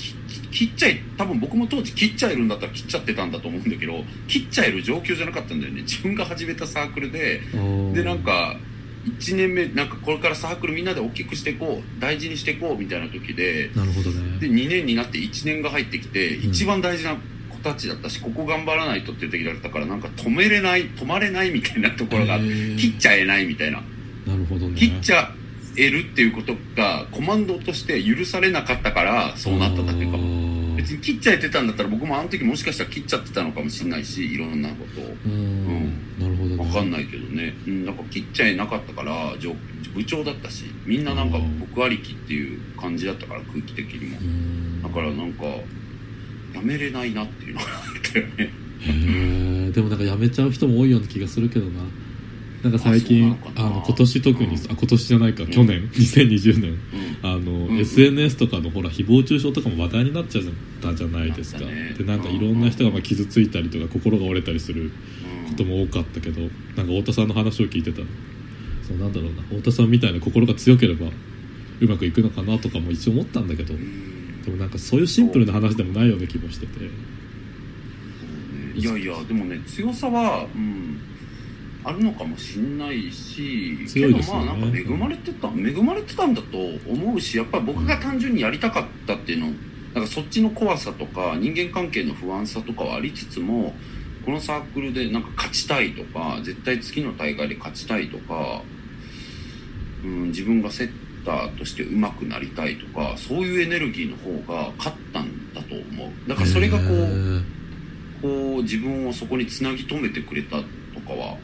[0.50, 5.82] 切っちゃい多分僕も当時切っちゃえるんだったら切っちゃってたんだと思うんだけど切っちゃえる状況じゃなかったんだよね。
[5.82, 8.56] 自分が始めたサークルでうん、でなんか
[9.04, 16.50] 1年目なんかこれからサークルみんなで大きくしていこう大事にしていこうみたいな時でなるほどでね2年になって1年が入ってきて、うん。
[16.50, 17.16] 一番大事な
[17.50, 23.82] 子たちだったしここ頑張らないとっていう時だったからなんか止めれない止まれないみたいなところが切っちゃえないみたいな。
[24.26, 24.78] なるほどね。
[24.78, 25.32] 切っちゃ
[25.76, 30.18] えるっていうことがコマンドとして許されなかったからそうなっただけかも。
[30.18, 35.16] も別に切っちゃえてたんだったら僕もあの時もしかしたら切っちゃってたのかもしれないしいろんなことを。
[35.26, 35.81] うん
[36.22, 36.64] なるほどね。
[36.64, 39.54] 分かんないけどね、うん、なんか切っちゃえなかったから上
[39.94, 41.58] 部長だったしみんななんかうん。
[41.58, 44.18] 僕ありきっていう感じだったから空気的にも。
[44.18, 44.82] うん。
[44.82, 45.44] だからなんか
[46.54, 47.68] やめれないなっていうのがあ
[47.98, 48.34] ったよね。
[48.80, 51.82] へえでもなんかやめちゃう人も多いような気がするけどな。
[52.62, 54.54] なんか最近あの今年特に、うん。
[54.54, 56.70] あ今年じゃないか去年、2020年
[57.22, 57.30] うん。
[57.30, 57.78] あの、うん。
[57.78, 60.44] SNS とかのほら誹謗中傷とかも話題になっちゃっ
[60.80, 61.94] たじゃないですか、ね。
[61.98, 64.92] でなんかいろんな人がまあ傷ついたりとか心が折れたりする
[65.52, 68.00] ことも多かったけどなんか太田さんの話を聞いてた。
[68.00, 68.06] ら
[68.86, 69.42] そうなんだろうな。
[69.42, 71.06] 太田さんみたいな心が強ければ
[71.80, 76.90] うまくいくのかなとかも一応思ったんだけどうんでもなんかそういうシンプルな話でもないような気もしてて。
[78.74, 80.98] いやいやでもね強さは、うん、
[81.84, 84.48] あるのかもしんないし強いですよね。
[84.48, 89.52] けどまあなんか恵まれてた恵まれてたんだと思うしやっぱり僕が単純にやりたかったっていうの
[89.94, 93.74] なんかそっちの怖さとか人間関係の不安さとかはありつつも
[94.24, 98.62] このサークルでなんか勝ちたいとか絶対次の大会で勝ちたいとか、
[100.04, 100.90] うん、自分がセッ
[101.24, 106.28] ターとして上手くなりたいとかそういうエネルギーの方が勝ったんだと思う。
[106.28, 107.42] だからそれがこへうー。
[108.22, 110.64] こう自分をそこにつなぎ止めてくれたと
[111.06, 111.36] かは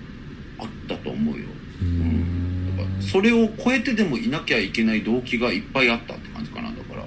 [0.59, 1.47] あったと思うよ。
[1.81, 2.77] うーん。
[2.77, 7.07] だからそれを超えてでもいなきゃいけない動機がいっぱいあったって感じかなだから。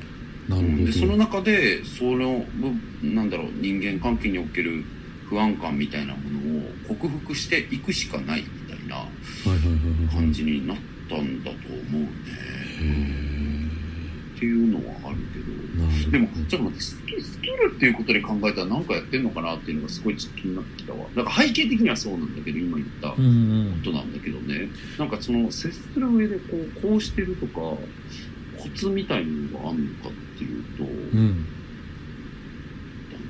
[0.56, 0.86] なるほど。
[0.86, 4.84] でその中でその部なんだろう人間関係における
[5.32, 9.16] 不安感みたいなものを克服していくしかないみたいな
[10.12, 10.78] 感じになっ
[11.10, 12.10] たんだと思うね、
[14.36, 15.54] っていうのはあるけど。
[16.12, 21.12] でもちょっと待ってスキルスキルっていうことで考えたら何かやってんのかなっていうのがすごいちょっと気になってきたわ。
[21.16, 23.82] だから背景的にはそうなんだけど今言ったこうんうん。
[23.82, 24.74] となんだけどね。
[25.00, 27.54] なんかその接する上でこうこうしてるとか
[28.52, 31.54] コツみたいなのがあるのかっていうと、うん
[33.10, 33.26] だね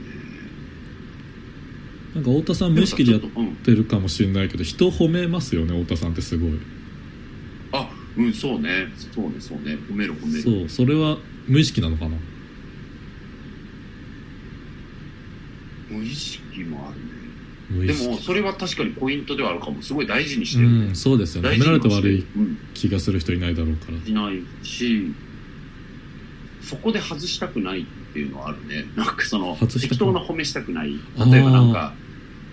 [2.14, 3.22] なんか太田さん無意識でやっ
[3.64, 6.52] てるかもしれないけど人を褒めますよね太田さんってすごい。
[7.72, 8.88] あうんそうね。
[9.14, 9.76] そうねそうね。
[9.90, 10.42] 褒める褒める。
[10.42, 12.18] そうそれは無意識なのかな？
[15.90, 17.00] 無意識もある
[17.80, 17.88] ね。
[17.88, 19.82] でもそれは確かにポイントではあるかも。
[19.82, 21.52] すごい大事にしうてる、んそうですよね。
[21.52, 22.58] 大褒められて悪いうん。
[22.74, 24.06] 気がする人いないだろうから。
[24.06, 25.14] しないし
[26.62, 28.84] そこで外したくないっていうのはあるね。
[28.98, 30.92] なんかその適当な褒めしたくない。
[31.32, 31.94] 例えばなんか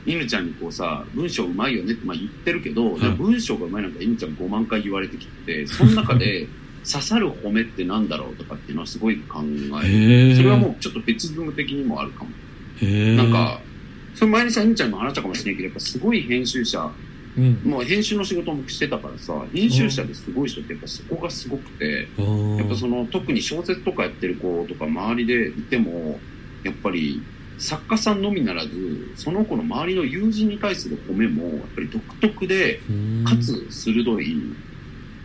[0.05, 6.55] 犬ちゃんにこうさ文章うまいよねってまあ言ってるけど、文章がうまいなんか犬ちゃん5万回言われてきててその中で
[6.91, 9.43] 刺さる褒めってなんだろうとかっていうのはすごい考
[9.85, 12.33] えそれはもうちょっと別ズーム的にもあるかも。
[12.81, 13.67] なんか、
[14.13, 16.97] それ前にさ、犬ちゃんも話したかもしれないけど、やっぱすごい編集者、
[17.37, 17.63] うん。
[17.65, 26.25] もう編集の仕事もしてたからさ、編集者ですごい人ってやっぱそこがすごくて、やっぱその特に小説とかやってる子とか周りでいても、
[26.63, 27.29] やっぱり
[27.59, 28.71] 作家さんのみならず、
[29.17, 34.43] その子の周りの友人に対する褒めも、やっぱり独特で、うんかつ鋭い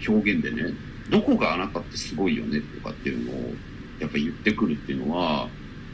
[0.07, 0.73] 表現でね、
[1.09, 3.53] どこがあなたってすごいよねとかっていうのを
[3.99, 5.47] やっぱ言ってくるっていうのは、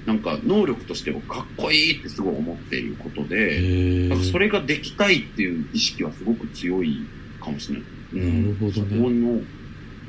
[0.05, 7.05] なんか能力としてもかっこいいってすごい思っていることで、なんかそれができたいっていう意識はすごく強い
[7.41, 7.83] かもしれない。
[8.13, 9.41] うんなるほどねそこの、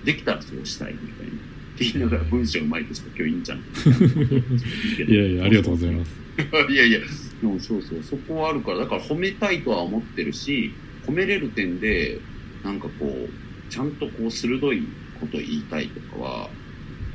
[0.05, 1.33] できたらそうしたいみたいな。
[1.33, 1.37] っ
[1.77, 3.59] て言いながら文章うまいとしか今日いいんじゃん。
[5.11, 6.20] いやいやありがとうございます
[6.71, 7.01] いやいや、
[7.41, 12.27] でもそうそう、そこはあるから、だから褒めたいとは思ってるし、褒めれる点で、
[12.63, 13.39] なんかこう、
[13.69, 16.57] ちゃんとこう、鋭いこと言いたいとかは、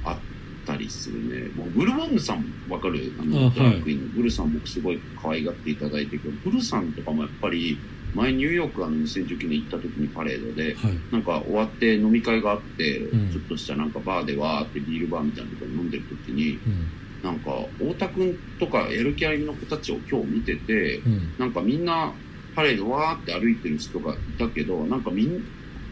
[0.03, 0.25] あっ
[0.65, 1.51] たりするね。
[1.55, 3.15] もう、ブルボンヌさんわかる？
[3.19, 4.03] あの、ドラッグクイーン。
[4.03, 11.05] のブルさん僕すごい可愛がっていただいてるけど、ブルさんとかもやっぱり、前ニューヨークあの2019年行った時にパレードで、はい。
[11.11, 13.31] なんか終わって飲み会があって、うん。
[13.31, 16.91] ちょっとしたなんかバーでわーってビールバーみたいなところで飲んでる時に、うん
[17.25, 21.35] なんか、太田くんとかやる気ありの子たちを今日見てて、うん。
[21.37, 22.19] なんかみんな
[22.53, 25.43] パレードわーって歩いてる人がいたけど、なんかみん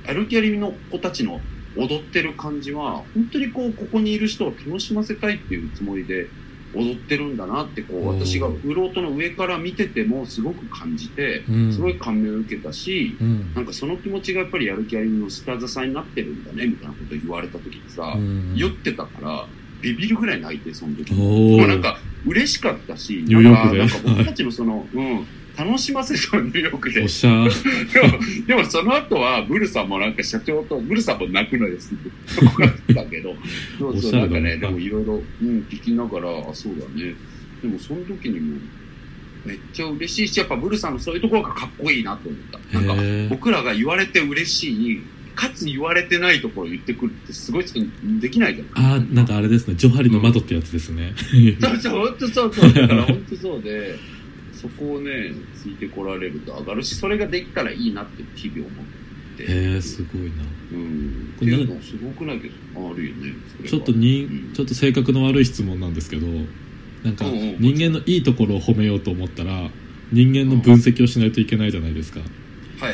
[0.07, 6.33] やる気ありの子たちの踊ってる感じは、本当にこう、ここにいる人を楽しませたいっていうつもりで
[6.71, 11.73] 踊ってるんだなって、こう、私がフロートの上から見ててもすごく感じて、うん。
[11.73, 13.53] すごい感銘を受けたし、うん。
[13.55, 18.53] なんかその気持ちがやっぱりやる気ありの下支えになってるんだね、みたいなことを言われた時にさ、うん。
[18.55, 19.53] 酔ってたから、
[19.83, 21.13] ビビるぐらい泣いて、その時。
[21.13, 25.27] もうなんか、嬉しかったし、ニューヨークでなんか僕たちのその、うん、
[25.57, 27.01] 楽しませたニューヨークで。
[27.01, 32.11] おっしゃーでも、でもその後は、ブルさんもなんか社長と、ブルさんも泣くのよ、すぐ。
[32.25, 33.35] そこがだけど、
[33.77, 37.15] そうそう、なんかね、でもいろいろ、うん、聞きながら、あ、そうだね。
[37.61, 38.57] でもその時にも、
[39.45, 42.79] めっちゃ嬉しいし、やっぱブルさんのそういうところがかっこいいなと思った。
[42.79, 45.03] なんか、僕らが言われて嬉しい、
[45.35, 47.65] かつ言われてないところを言ってくるってすごい
[48.19, 48.67] できないじゃん。
[48.73, 51.13] あーなんかあれですねジョハリの窓ってやつですね
[51.59, 52.73] そうそう、本当そうそう。
[52.73, 53.97] だから本当そうで、
[54.53, 58.85] そこをね、ついてこられると上がるし、それができたらいいなって日々思っ
[59.37, 59.43] て。
[59.43, 60.27] へえすごいな
[60.71, 61.33] うん。
[61.35, 62.53] っこれていうのすごくないけど、
[62.89, 63.33] あるよね。
[63.67, 66.27] ちょっとに、うんちょっと性格の悪い質問なんですけど
[67.03, 69.69] なんかうんうん人間のいいところを褒めようと思ったら
[70.11, 72.29] 人間の分析をしないといけないじゃないですかはい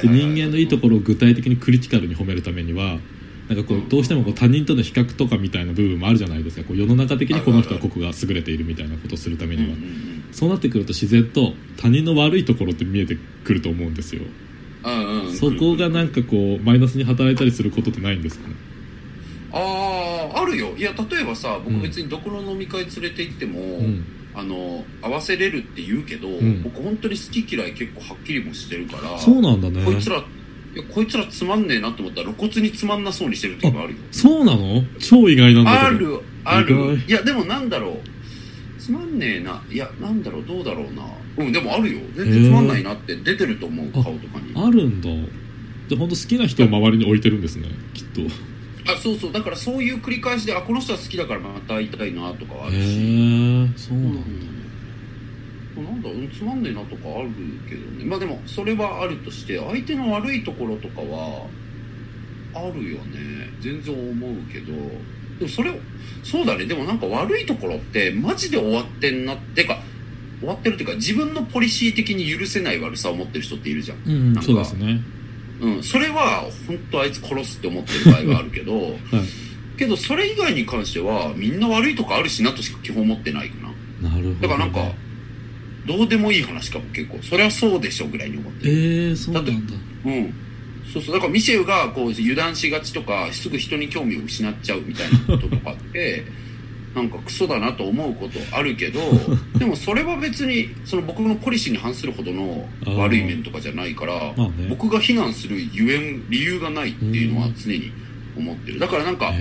[0.01, 2.99] で人間のいいところを具体的にクリティカルに褒めるためには
[3.47, 6.63] なんかこうどうしてもこう他人との比較とかみたいな部分もあるじゃないですか。
[6.63, 9.77] こう世の中的にこの人はここが優れているみたいなことをするためうんには、
[10.31, 14.21] そうなってくると自然と他人の悪いところって見えてくると思うんですよ。
[15.33, 18.53] そこがなんかこうマイナスに働いたりすることってないんですかね？
[19.51, 20.75] ああ、あるよ。
[20.77, 21.73] いや、例えばさ、うん。
[21.73, 24.05] 僕別にどこの飲み会連れて行っても、うん
[24.39, 26.63] あの、合わせれるって言うけど、ん。
[26.63, 29.83] 僕本当に好き嫌い結構はっきりもしてるから、そうなんだね。
[29.83, 30.21] こいつら、い
[30.77, 33.97] やこいつらつまんねえなと思ったら露骨につまんなそうにしてる時もあるよ。
[34.11, 34.83] そうなの？
[34.99, 36.23] 超意外なんだけど。
[36.45, 37.01] ある、ある。
[37.07, 38.79] いや、でもなんだろう。
[38.79, 39.61] つまんねえな。
[39.69, 40.45] いやなんだろう。
[40.45, 41.03] どうだろうな。
[41.37, 41.99] うんでもあるよ。
[42.15, 44.53] 全然つまんないなって出てると思う顔とかに。
[44.55, 45.09] あるんだ。
[45.87, 48.21] じゃあ本当好きな人を周りに置いてるんですねきっと。
[48.21, 48.25] へ
[48.87, 49.31] あそうそう。
[49.31, 54.19] だからそういう繰り返しであこの人は好きだからまた会いたいなとかはあるし、えそうなんだ、
[55.77, 57.29] うん、なんだうんつまんねえなとかある
[57.69, 58.05] けどね。
[58.05, 61.45] まあでもそれはあるとして相手の悪いところとかは
[62.53, 63.49] あるよね。
[63.59, 64.73] 全然思うけど。
[65.39, 65.75] でもそれを
[66.23, 66.65] そうだね。
[66.65, 69.81] でもなんか悪いところってマジで終わってんなってか
[70.39, 73.97] 終わってるっていうか自分のポリシー的に許せない悪さを持ってる人っているじゃん。
[74.05, 75.01] うん、うん、なんかそうですね
[75.61, 78.95] うん、それは本当あいつ殺すって思ってる場合があるけど、は い
[79.79, 83.55] けどそれ以外に関してはみんな悪いとこあるしなとしか基本思ってないか
[84.01, 84.09] な。
[84.09, 84.91] なるほど、ね、だからなんか
[85.87, 87.17] どうでもいい話かも結構。
[87.23, 89.51] それはそうでしょぐらいに思ってえるー、そうなんだ。
[90.05, 90.33] うん。
[90.93, 91.15] そうそう。
[91.15, 96.25] だからミシェルがこう油断しがちとかすぐ人に興味を失っちゃうみたいなこととかって
[96.95, 98.99] なんかクソだなと思うことあるけど
[99.57, 104.67] でもそれは別にその僕のポリシーに反するほどの悪い面とかじゃないからまあね。
[104.69, 107.91] 僕が非難するゆえん理由がないっていうのは常に
[108.37, 108.79] 思ってる。
[108.79, 109.33] だからなんか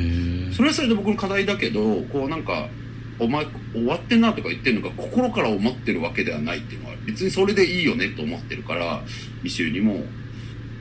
[0.53, 2.68] それはそれで僕の課題だけどこうなんか
[3.18, 9.03] お前終わってんなとか言ってるのが心から思ってるわけではないっていうのは別にそれでいいよねと思ってるから
[9.42, 10.05] ミシェルにも、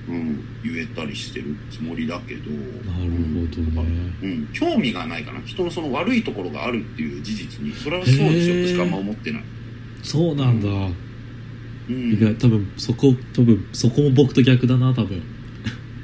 [0.09, 2.49] うん、言えたりしてるつもりだけど。
[2.51, 2.57] な
[3.05, 4.13] るほどね。
[4.23, 5.41] うん、興味がないかな。
[5.45, 8.63] 人のその悪いところがあるっていう事実にそれはそうでしょ。
[8.63, 9.43] としかあんま思ってない、
[10.01, 15.21] そうなんだ、うん、意外多分そこ多分そこも僕と逆だな多分。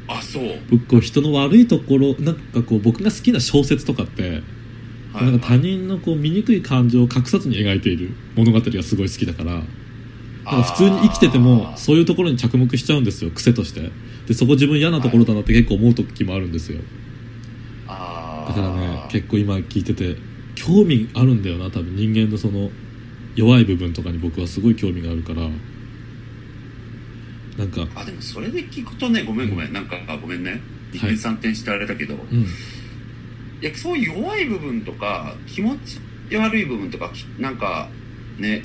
[0.07, 4.41] あそう、僕こう人の悪いところなんかこう僕が好きな小説とかって、
[5.13, 5.25] はい。
[5.25, 9.63] なんか他人のこう醜い感情を隠さずに描いている物語がすごい好きだから
[10.45, 13.91] 普通に生きててもそういうところに着目しちゃうんですよ癖として。
[14.27, 16.79] でそこ自分嫌なところだなって結構思う時もあるんですよ。
[17.87, 20.17] あだからね結構今聞いてて
[20.55, 21.95] 興味あるんだよな多分。
[21.95, 22.69] 人間のその
[23.35, 25.41] 弱い部分とかに僕はすごい興味があるから。
[27.57, 29.73] なんかあでもそれで聞くとねごめんごめん。
[29.73, 30.59] なんかあごめんね。
[30.91, 32.41] 一点三点してあれだけど、うん。
[32.41, 32.45] い
[33.61, 35.99] やそういう弱い部分とか気持ち
[36.35, 37.89] 悪い部分とかきなんか
[38.37, 38.63] ね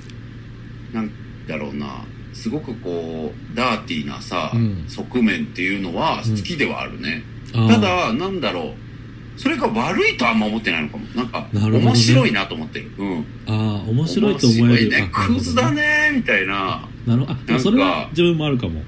[0.93, 1.11] なん
[1.49, 2.05] だろうな。
[2.35, 4.85] すごくこうダーティーなさ、うん。
[4.87, 7.69] 側面っていうのは好きではあるね、あー。
[7.69, 8.75] ただなんだろう。
[9.41, 11.07] それが悪いとはあんま思ってないのかも。
[11.15, 12.91] なんか面白いなと思ってる。
[12.99, 13.25] うん。
[13.47, 14.89] あー面白いと思える。
[14.91, 15.11] ね。
[15.13, 16.89] クズだねみたいな。
[17.07, 17.55] なるほど。
[17.55, 18.83] あそれは自分もあるかも。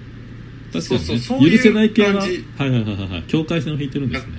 [0.73, 2.45] 確かに、ね、そうそうそう許せない系は感じ。
[2.59, 3.23] はいはいはいはいはい。
[3.25, 4.33] 境界線を引いてるんですね。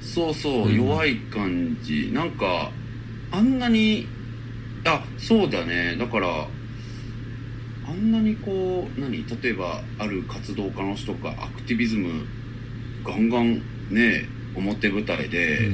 [0.00, 0.74] そうそう、うん。
[0.76, 2.10] 弱い感じ。
[2.12, 2.70] なんか
[3.32, 4.06] あんなに
[4.84, 5.96] あそうだね。
[5.98, 6.46] だから
[7.88, 12.26] あんなにこう何例えばある活動家の人がアクティビズム
[13.04, 14.24] ガンガンね
[14.56, 15.70] 表舞台で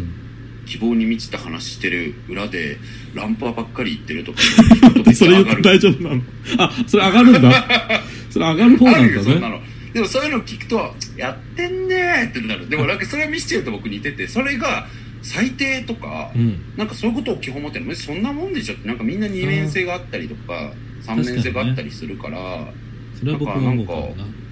[0.67, 2.77] 希望に満ちた話してる裏で
[3.15, 4.39] ランパーばっかり言ってるとか
[5.07, 6.23] うん、それ言って大丈夫なの？
[6.59, 8.03] あそれ上がるんだ。
[8.31, 9.61] それ上がる方なんだね。
[9.93, 12.69] でもそういうの聞くとやってんねーってなる。
[12.69, 14.87] でもなんかそれはミスチェルと僕似ててそれが
[15.23, 16.59] 最低とか、うん。
[16.77, 17.95] なんかそういうことを基本持ってるの？
[17.95, 20.73] そんなもんでしょってなんかみんな2年生があったりとか
[21.07, 22.75] 3年生があったりするから
[23.15, 23.95] それは僕も思うか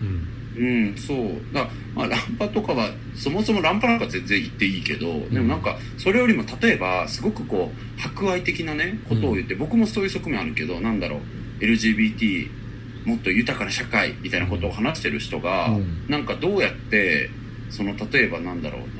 [0.00, 0.30] うん。
[0.56, 1.54] うんそう。
[1.54, 11.18] だまあランパとかはそもそもランパなんか全然言っていいけど、でもなんかそれよりも例えばすごくこう博愛的なねことを言って、僕もそういう側面あるけどなんだろ
[11.60, 12.48] う LGBT
[13.04, 16.04] もっと豊かな社会みたいなことを話してる人が、うん。
[16.08, 17.30] なんかどうやって
[17.68, 18.99] その例えばなんだろうな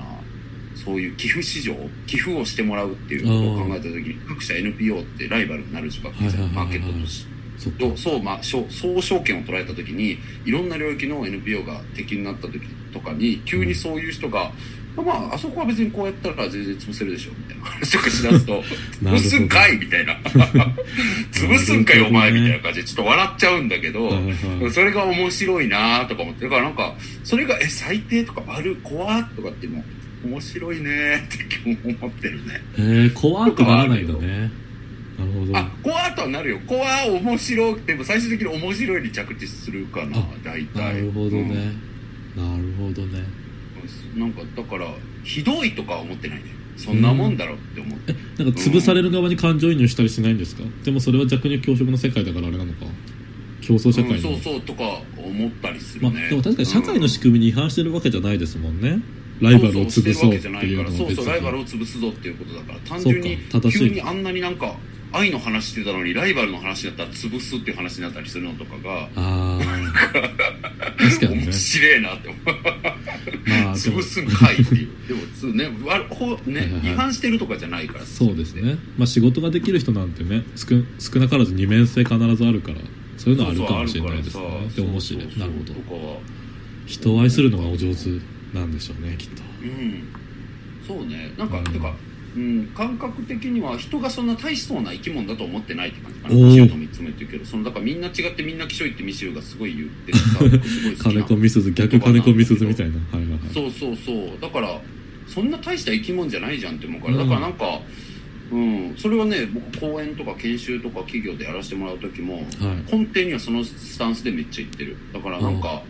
[0.85, 1.75] そういう寄付市場
[2.07, 6.53] 寄付をしてもらうっていうことを考えた時に各社 NPO ってライバルになるじゃん。
[6.53, 7.31] マーケットとして。
[7.97, 12.61] そう、まあ、総総証券を捉えた時にいろんな領域の NPO が敵になった時
[12.93, 14.51] とかに急にそういう人が、
[14.97, 18.63] まああそこは別にこうやったら全然潰せるでしょみたいな話とかしだすと
[19.05, 20.19] 潰すんかいみたいな。
[21.33, 24.11] 潰すんかいお前みたいな感じでちょっと笑っちゃうんだけど、
[24.73, 29.85] それが面白いなとか思ってだからなんかそれがえ最低とか悪い怖っとかっていうの
[30.25, 32.55] 面白いねって基本思ってるね。
[32.79, 34.51] へえ怖くならないんだね。
[35.19, 35.57] なるほど。
[35.57, 36.61] あ怖っとはなるよ。
[36.67, 40.95] 怖面白くても最終的に面白いに着地するかなあ大体。
[40.95, 41.73] なるほどね、
[42.37, 43.19] なるほどね。
[43.19, 43.41] うん
[44.17, 44.87] なんかだから
[45.25, 46.45] ひどいとかは思ってないね。
[46.77, 52.87] そんなもんだろうって思って、えなんか潰される側に感情移入したりしないんですか、でもそれは弱肉強食の世界だからあれなのか。
[53.61, 54.83] 競争社会の、うんそうそうとか
[55.17, 58.99] 思ったりするまあ、ね、でも確かに社会の仕組組みに違反してるわけじゃないですもんね
[59.41, 63.39] ライバルを潰そうっていうのそうそうライバルにを潰すぞっていうことだから単純に
[63.73, 64.77] 急にあんなになんか
[65.13, 69.59] 愛の話してたのにライバルの話だったら潰すっていう話になったりするのとかがああ
[70.99, 71.45] 確かにね。
[71.47, 72.03] 面白い。
[72.03, 75.09] なって思うまあ潰すんかいっていう。
[75.09, 76.81] でもつねわほねはいはい。
[76.81, 80.69] はい違反してるとかじゃないからそうですね、まあ、仕事ができる人なんてね少
[80.99, 82.79] 少なからず二面性必ずあるから
[83.17, 84.69] そういうのはあるかもしれないですね。
[84.77, 86.21] で面白いなるほど。
[86.87, 89.43] 人を愛するのがお上手なんでしょうねきっと。
[89.63, 90.05] うん。
[90.87, 91.33] そうね。
[91.37, 91.65] なんか、うん。
[91.65, 91.95] てか
[92.37, 96.35] うん、感覚的には人がそんな大しそうな生き物だと思ってないって感じかな。
[96.35, 100.19] ミシェルともいつも言ってるけどそのだからみんな違ってみんな気象いってミシェルがすごい言ってる
[100.97, 102.99] さ金子みすず逆金子みすずみたいな。
[102.99, 103.41] はいはいはい。
[103.53, 104.41] そうそうそう。
[104.41, 104.81] だから
[105.27, 107.19] そんな大した生き物じゃないじゃんって思うからうん。
[107.19, 107.81] だからなんか
[108.53, 112.45] うん、それはね僕講演とか研修とか企業でやらせてもらう時もはい。
[112.97, 114.97] 根底にはそのスタンスでめっちゃ言ってる。
[115.13, 115.83] だからなんか、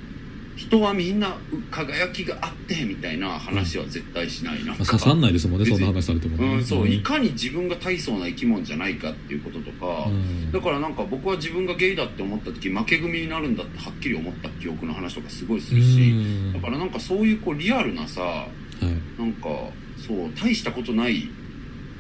[0.61, 1.35] 人はみんな
[1.71, 4.65] 輝きがあってみたいな話は絶対しないな。
[4.65, 4.67] ん。
[4.69, 6.57] まあ、か刺さんないですもんねそんな話されてもね。
[6.57, 6.93] うん、そう、ん。
[6.93, 10.53] いかに自分が大層な生き物じゃないかっていうこととか、うん。
[10.53, 16.53] だからなんか僕は自分がゲイだって思った時負け組になるんだってはっきり思った記憶の話とかすごいするし、うん。
[16.53, 18.47] だからなんかそういうこうリアルなさは
[18.83, 19.19] い。
[19.19, 19.49] なんか
[19.97, 21.31] そう大したことない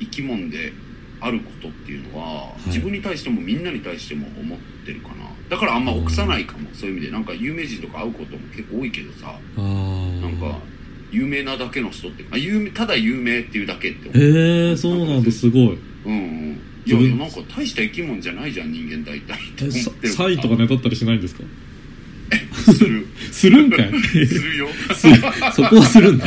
[0.00, 0.74] 生き物で
[1.22, 2.68] あることっていうのは、い。
[2.68, 9.34] 自分に対してもみんなに対しても思ってるかなだからあんま臆さないかも、そういう意味でなんか有名人とか会うことも結構多いけどさ。
[9.56, 10.58] なんか
[11.12, 14.22] 有名なだけの人ってあ有名ただ有名っていうだけって思う。
[14.22, 15.78] へえそうなんだすごい。
[16.06, 16.16] うんう
[16.52, 16.60] ん。
[16.86, 21.42] いやいやなんか大した生き物じゃないじゃん人間大体ってえ思さってるサイとかねだったりしないんですか？
[22.72, 23.06] する。
[23.32, 23.90] するんかい？
[24.26, 24.68] するよ。
[24.94, 25.08] す
[25.56, 26.24] そこはするんだ。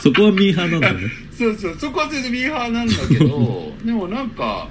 [0.00, 1.00] そこはミーハーなんだね。
[1.36, 4.68] そうそうそこは全然ミーハーなんだけどでもなんか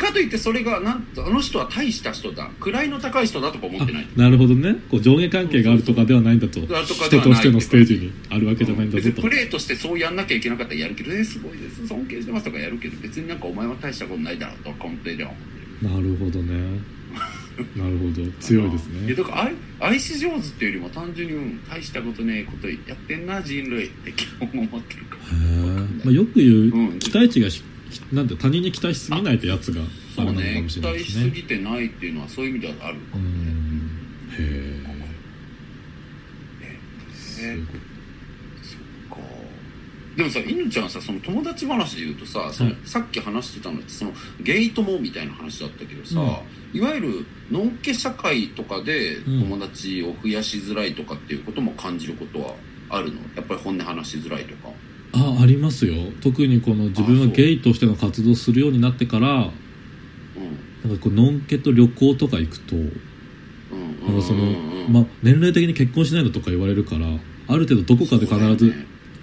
[0.00, 2.50] かといってそれがなんとあの人は大した人だ。
[2.60, 4.08] 位の高い人だとか思ってない。
[4.16, 4.76] あなるほどね。
[4.90, 6.60] こう上下関係があるとかではないんだと。
[6.60, 9.08] 人としてのステージにあるわけじゃないんだぞと。
[9.10, 11.86] 別にプレーとしてそうやんなきゃいけなかったらやるけど「えーすごいです。
[11.86, 15.30] 尊敬してます」とかやるけど別になんかお前は大したことないだろうと根底では。
[15.30, 15.42] 思っ
[15.80, 16.80] てるなるほどね。
[17.76, 18.26] なるほど。
[18.40, 19.54] 強いです いやねだから愛
[19.92, 26.98] 愛し上手っていうよりも単純に、うん、大したことねえことやってんな人類って基本思ってるかへえ、まあ、よく言う、うん。
[26.98, 27.62] 期待値がひ
[28.12, 29.80] なんて他人に期待しすぎないってやつが
[30.16, 33.30] あるのかねもし期れないですね待しすぎてないっていうのはそういう意味ではあるかうもね。
[33.30, 33.90] ん。
[34.30, 34.34] へ
[37.42, 37.56] え
[38.62, 39.16] そっか
[40.16, 46.24] でもさ犬ちゃんさその友達話で言うとさその、はいさっき話してたのってそのゲイ友みたいな話だったけどさ、う
[46.76, 46.78] ん。
[46.78, 52.54] いわゆるのんけ社会とかでうん友達を増やしづらいとかっていうことも感じることは
[52.90, 53.20] あるの？
[53.34, 54.68] やっぱり本音話しづらいとか
[55.12, 55.94] あありますよ。
[56.22, 60.90] 特にこの自分はゲイとしての活動するようになってからうん。
[60.90, 64.52] なんかこうのんけと旅行とか行くとうんなんかその、
[64.88, 68.72] まあ、年齢的に結婚しないのとか言われるからある程度どこかで必ず、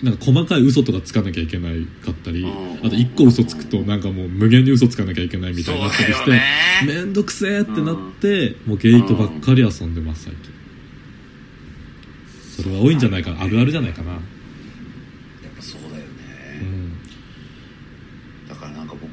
[0.03, 7.03] なんか細かい嘘とかつかなきゃいけないかったりうんあと一個嘘つくとなんかもう無限に嘘つかなきゃいけないみたいになったりして、そうだよね。
[7.03, 10.51] めんどくせえってなって、もうゲイとばっかり遊んでます最近。
[12.63, 13.41] それは多いんじゃないかな。
[13.41, 14.19] あるあるじゃないかな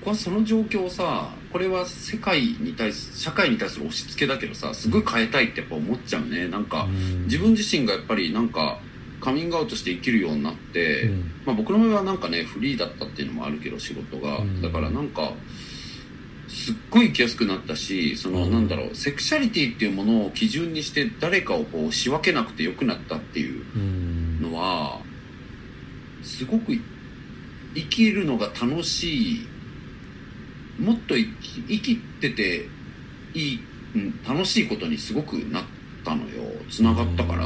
[0.05, 6.47] 僕はその状況をさこれは世界に対す社会に対する押し付けだけどさすごい変えたいってやっぱ思っちゃうね。
[6.47, 7.25] なんかうん。
[7.25, 8.81] 自分自身がやっぱりなんか
[9.23, 11.33] カミングアウトして生きるようになって、うん。
[11.47, 14.61] まあ、僕の場合はなんかねフリーだったっていうのもあるけど仕事が、うん。
[14.61, 15.33] だからなんか
[16.49, 18.53] すっごい生きやすくなったしその、うん。
[18.53, 24.43] なんだろうセクシャリティっていうものを基準にして誰かをこう仕分けなくてよくなったっていううん。
[24.43, 25.01] のは
[26.23, 26.75] すごく
[27.75, 29.54] 生きるのが楽しい
[30.79, 32.69] もっと生き生きてて
[33.35, 33.61] いい、
[33.95, 35.65] うん、楽しいことにすごくなっ
[36.05, 36.45] たのよ。
[36.71, 37.45] つながったから。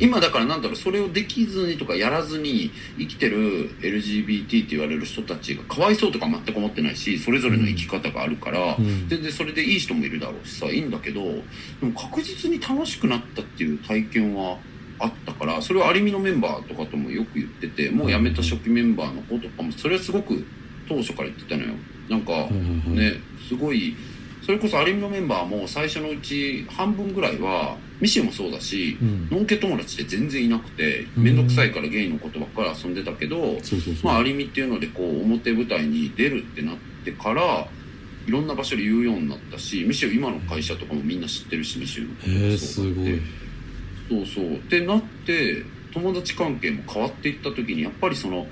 [0.00, 9.08] 今だからなんだろうそれをできずにとかやらずに生きてる LGBT って言われる人たちがかわいそうとか全く思ってないしそれぞれの生き方があるから、うん。
[9.08, 11.32] 全然それでいい人もいるだろうしさいいんだけどで
[11.82, 14.58] も確実に楽しくなったっていう体験は
[14.98, 20.44] あったからそれはアリミのメンバーとかともよく言っててもう辞めた初期メンバーの子とかもそれはすごく
[20.88, 21.74] 当初から言ってたのよ
[22.08, 22.32] なんか
[22.90, 23.14] ね
[23.48, 23.94] すごい
[24.44, 29.28] それこそアリミのメンバーも最初のうち半分ぐらいはミシェもそうだしうん。
[29.30, 31.24] ノンケ友達って全然いなくてうん。
[31.24, 33.58] 面倒くさいからゲイのことばっかり遊んでたけど、
[34.02, 37.66] まあ、アリミっていうのでこう表舞台に出るってなってから
[38.26, 42.58] いろんな場所で言うようになったしミシェル今の会社とかもみんな知ってるしミシェルのこともそうだって。
[42.58, 43.20] すごい。
[44.08, 44.56] そうそう。
[44.56, 48.46] ってなって友達関係も変わっていった時にやっぱりその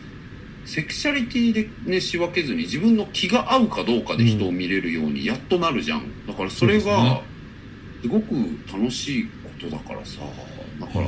[0.65, 6.27] セクシャリティでね仕分けずに自分の気が合うかどうかで人を見れるようにやっとなるじゃん。
[6.27, 7.23] だからそれがね。
[8.03, 8.35] すごく
[8.71, 10.23] 楽しいことだからさ。
[10.81, 11.07] だから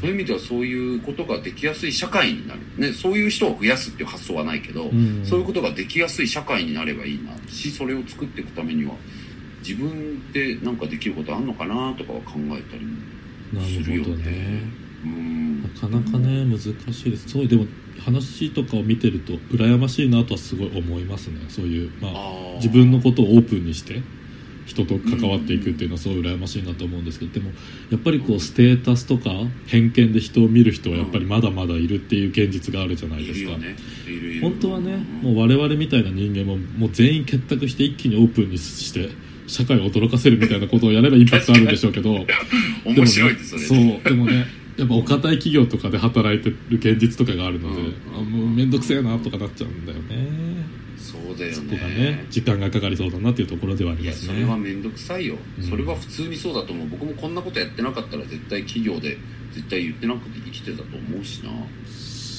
[0.00, 5.24] そういう意味ではそういうことができやすい社会になる、ね、そういう人を増やすっていう発想はないけど、うん。
[5.26, 7.32] そういうことができやすい社会になればいいな。
[7.48, 8.94] しそれを作っていくためには
[9.60, 14.24] 自分で何かできることあんのかなとかは考えたりもなするよるほどね。
[14.24, 14.62] ね。
[15.04, 15.62] うん。
[15.62, 16.68] なかなかね難し
[17.06, 17.28] いです。
[17.28, 17.66] すごいでも
[18.04, 21.38] 話とかを見てると羨ましいなとはすごい思いますね。
[21.48, 22.54] そういうまああー。
[22.56, 24.02] 自分のことをオープンにして
[24.66, 27.50] 人と関わっていくっていうのはすごい羨ましいなと思うんですけどでも
[27.90, 29.30] やっぱりこうステータスとか
[29.66, 33.56] 偏見で人を見る人はやっぱりまだまだいるっていう現実があるじゃないですか。
[33.58, 33.76] ね。
[34.40, 34.92] 本当はね
[35.24, 35.34] うん。
[35.34, 39.10] もう我々みたいな人間ももう全員結託して一気にオープンにして
[39.46, 42.24] 社会を驚かせるみたいなことをやればインパクトあるんでしょうけど。
[42.84, 47.94] 面白いですねそうでもねやっぱお堅い企業とかで働いてる現実とかがあるので、うん。
[48.16, 50.82] あもう面倒くせえなとかなっちゃうんだよね。
[50.96, 52.26] そうだよそこがね。
[52.30, 54.34] 時間がかかりそうだなっていうところではありいやますね。
[54.34, 55.64] それは面倒くさいよ、うん。
[55.64, 56.88] それは普通にそうだと思う。
[56.88, 59.18] 僕もこんなことやってなかったら絶対企業で
[59.52, 61.50] 絶対言ってなくて生きてたと思うしな。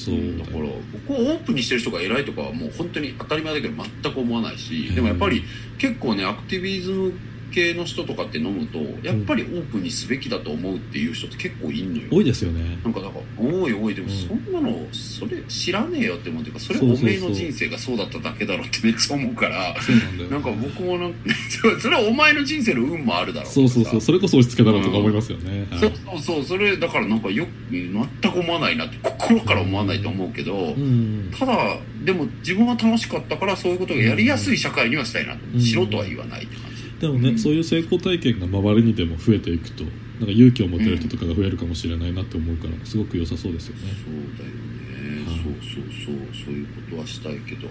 [0.04, 4.94] そうだからここをオープンにしてる人が偉いとかはもう本当に当たり前だけど全く思わないしうん。
[4.94, 5.42] でもやっぱり
[5.78, 7.12] 結構ねアクティビズム
[7.54, 12.08] 系の人とかって飲むとやっぱりオープンにすべきだと思うっていう人って結構いんのよ。
[12.10, 12.78] 多いですよね。
[12.82, 14.14] なんかだからおいおいでもうん。
[14.14, 21.18] そんなのそれ知らねえよって思うっていうかそれおめえの人生がそうだっただけだろってめっちゃ思うからそうなんだよなんか僕もなんか
[21.80, 24.00] それはお前の人生の運もあるだろそうそうそう。
[24.00, 25.80] そそれこそ押し付けだろうとか思いますよね、はい。
[25.80, 26.44] そうそうそう。
[26.44, 31.32] それだからなんかよく全く思わないなって心から思わないと思うけど、うん。
[31.36, 35.60] ただでも自分は楽しかったからそういうことがやりやすい社会にはしたいなと、うん。
[35.60, 36.73] しろとは言わないって感じ
[37.06, 37.38] でもね、うん。
[37.38, 39.92] そういう成功体験が周りにでも増えていくとなん
[40.26, 43.82] か勇気を持てる人とかが増えるかもしれないなって思うからすごく良さそうですよね。
[44.04, 46.44] そうだよね、はいそうそうそう。
[46.46, 47.68] そういうことはしたいけど。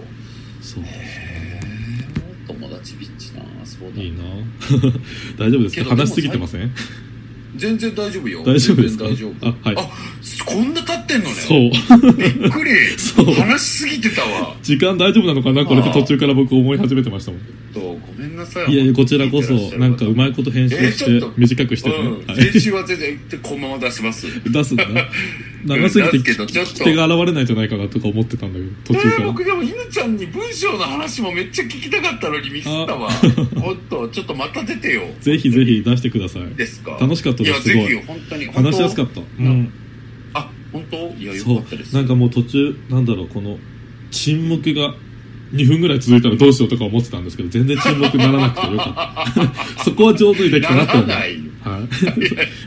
[0.60, 1.60] そうへえ
[2.46, 3.42] 友達ビッチな。
[3.64, 4.18] そうだいいな。
[5.38, 5.90] 大丈夫ですか？
[5.96, 6.70] 話しすぎてません？
[7.56, 8.42] 全然大丈夫よ。
[8.44, 9.04] 大丈夫ですか？
[9.06, 9.48] 全然大丈夫。
[9.48, 9.76] あはい。
[9.76, 9.90] あ
[10.46, 11.34] こんな経ってんのね。
[11.34, 12.12] そう。
[12.14, 12.98] びっくり。
[12.98, 13.26] そう。
[13.34, 14.56] 話しすぎてたわ。
[14.62, 15.64] 時間大丈夫なのかな？
[15.64, 17.40] これって途中から僕思い始めてましたもん。
[17.72, 18.72] とごめんなさい。
[18.72, 22.36] いやいやこちらこそなんかうまいこと編集して短くしてね、うん、はい。
[22.52, 24.26] 先週は全然言ってこのまま出します。
[24.50, 24.84] 出すんだ。
[25.64, 33.08] 長すぎて聞き手が現れないんじゃないかなとか思ってたんだけど途中えー、から、僕でも犬ちゃんに文章の話もめっちゃ聞きたかったのにミスったわ。
[33.64, 35.02] おっとちょっとまた出てよ。
[35.20, 36.54] ぜひぜひ出してください。
[36.54, 36.98] ですか。
[37.00, 37.86] 楽しかったですいやすごい。
[37.86, 38.46] ぜひよ本当に。
[38.46, 39.20] 話しやすかった。
[39.20, 39.72] うん。
[40.34, 40.96] あ本当？
[40.96, 41.92] いやよそかったです。
[41.92, 42.30] うなんかもう。
[42.30, 43.58] 途中なんだろうこの
[44.10, 44.94] 沈黙が
[45.52, 49.84] 2分ぐらい続いたらどうしようとか思ってたんですけど全然沈黙にならなくてよかった。
[49.84, 51.54] そこは上手にできたなと思うはい。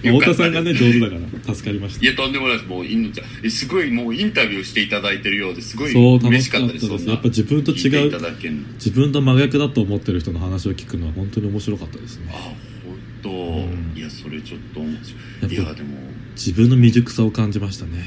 [0.01, 1.15] 太田さんがね上手だか
[1.45, 2.05] ら助かりました。
[2.05, 2.69] いやとんでもないです。
[2.69, 5.77] もう犬ちゃんえすごいもうインタビューしていただいてるようです。
[5.77, 6.97] ごい嬉ししかったたです。
[6.97, 12.25] すやっぱ自分と違いう自分と真逆だと思ってる人の話を聞くのは本当に面白かったですね。
[12.29, 12.53] あ
[13.27, 13.97] 本当、うん。
[13.97, 15.53] いやそれちょっと面白い。
[15.53, 15.97] いやでも。
[16.35, 18.03] 自分の未熟さを感じましたね。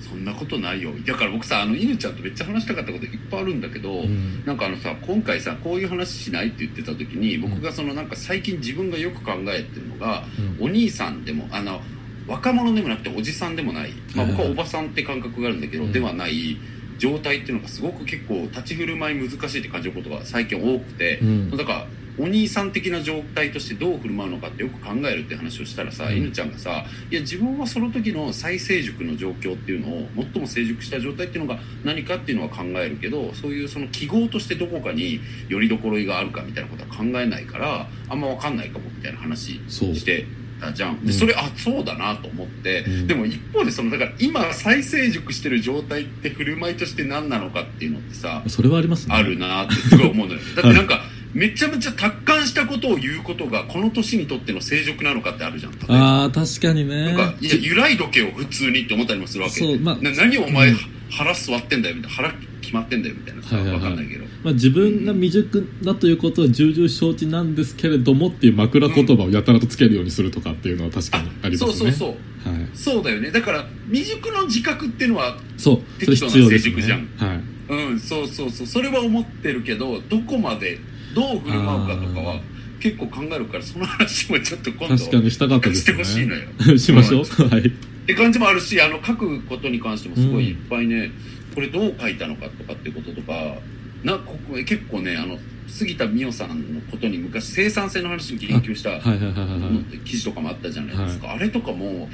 [0.00, 0.92] そんなことないよ。
[1.06, 4.44] だから僕さあの犬ちゃんとめっちゃ話したかったこといっぱいあるんだけど、うん。
[4.44, 10.24] なんかあのさ今回さこういう話しないって言ってた時に僕がそのなんか最近自分がよく考えてるのが、
[10.60, 10.66] うん。
[10.66, 11.80] お兄さんでもあの
[12.26, 15.92] 若者でもなくておじさんでもない、まあ、僕はおばさんって感覚があるんだけど、うん。
[15.92, 16.56] ではない
[16.98, 21.50] 状態っていうのがすごく結構立ち振る舞い難しいって感じることが最近多くて、うん。
[21.56, 21.86] だから
[22.18, 26.16] お兄さん的な状態としてどう振る舞うのかってよく考えるって話をしたらさ、うん。
[26.16, 40.26] 犬ちゃんがさいや自分はその時の再成熟の状況っていうのを最も成熟した状態っていうのが何かっていうのは考えるけどそういうその記号としてどこかによりどころがあるかみたいなことは考えないからあんま分かんないかもみたいな話して
[40.60, 40.96] たじゃん。
[40.96, 41.06] うん。
[41.06, 43.06] でそれあそうだなと思って、うん。
[43.06, 49.14] でも一方でそのだから今再成熟してる状態って振る舞いとして何なのかっていうのってさそれはありますね。
[49.14, 51.02] あるなってすごい思うのよだってなんか
[51.34, 55.72] めちゃめちゃ達観したことを言うことがこの年にとっての成熟なのかってあるじゃん。
[55.88, 57.12] ああ確かにね。
[57.12, 59.60] なんかいや揺らいどけよ普通にって思ったりもするわけ。
[59.60, 60.76] そうまあな何お前、うん
[61.10, 63.82] 腹座ってんだよみたいな腹決まってんだよみたいなさ、はいはいはい。
[63.82, 64.24] わかんないけど。
[64.42, 71.72] まあ、自分が未熟だということは重々承知なんですけれどもっていう枕言葉をやたらとつけるようにするとかっていうのは確かにありますね。
[71.72, 72.08] そうそうそう
[72.52, 73.30] はい、そうだよね。
[73.30, 77.08] だから未熟の自覚っていうのはそう適当な成熟じゃん。
[77.16, 77.40] はい。
[77.66, 78.66] うんそうそうそう。
[78.66, 80.78] それは思ってるけどどこまで
[81.14, 82.40] どう振る舞うかとかは
[82.80, 86.48] 結構考えるからその話もちょっと今度確かにしたかったですしてよほしいのよ。
[86.50, 87.48] ね しましょう。
[87.48, 87.60] はい。
[87.62, 87.70] っ
[88.06, 90.44] て感じもあるしあの書くことに関してもすごうん。
[90.44, 91.10] いいっぱいね、
[91.54, 93.56] これどう書いたのかとかっていうこととか
[94.02, 99.98] なここ結構ねあの杉田美代さんのことに昔生産性の話を研究したはいはいはいはいはい。
[100.04, 102.10] 記事とかもあったじゃないですか、あれとかも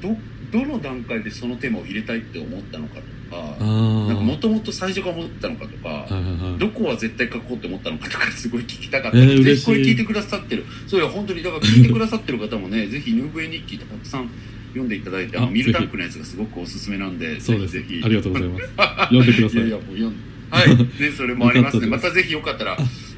[0.00, 0.16] ど
[0.50, 3.02] どの段階でそのテーマを入れたいって思ったのかと
[3.32, 6.58] かあなんかもあともと最初から思ったのかとか、はいはいはい。
[6.58, 9.60] どこは絶対書こうって思ったのかとか すごい聞きたかった、えーぜ嬉しい。
[9.60, 10.64] ひこれ聞いてくださってる。
[10.86, 12.38] そういや本当にだから聞いてくださってる。
[12.38, 14.28] 方もねぜひヌーブエ日記たくさん
[14.70, 17.74] 読んでいただいてあのあミルタンクのやつがすごくおすすめなんでそうです。
[17.74, 18.04] ぜひぜひ。
[18.04, 18.66] ありがとうございます。
[18.76, 19.60] 読んでください。
[19.62, 20.14] いやいやもう読ん
[20.50, 20.76] はい。
[20.76, 21.86] ねそれもありますね。
[21.86, 22.76] またぜひよかったら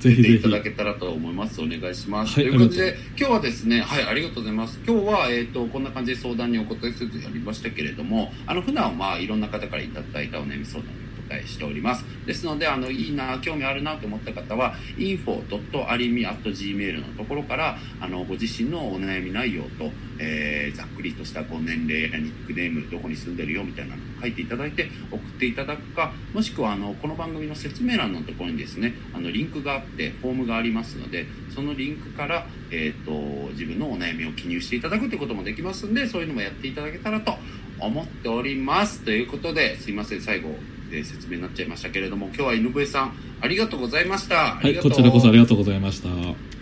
[0.08, 0.22] ぜぜひ。
[0.22, 1.60] ぜひいただけたらと思います。
[1.60, 4.78] お願いします、はいという感じで今日はですねはいありがとうございます。
[4.86, 12.04] 今日は、えー、とこんな感じで相談にお答えするとやりましたけれどもあの普段はまあいろんな方からいただいたお悩み相談にお答えしております。
[12.26, 37.34] ですのであのいいな興味あるなと思った方は info.arimi.gmail のところからあのご自身のお悩み内容と、えーざっくりとしたご年齢やニックネームどこに住んでるよみたいなのを書いていただいて送っていただくかもしくはあのこの番組の説明欄のところにですねあのリンクがあってフォームがありますのでそのリンクから、えー、と自分のお悩みを記入していただくということもできますんでそういうのもやっていただけたらと
[37.80, 39.00] 思っております。
[39.00, 40.50] ということですいません最後、
[40.94, 44.54] えー、説明になっちゃいましたけれども今日は井上さんありがとうございました。
[44.54, 46.08] はいこちらこそありがとうございました。
[46.08, 46.12] あ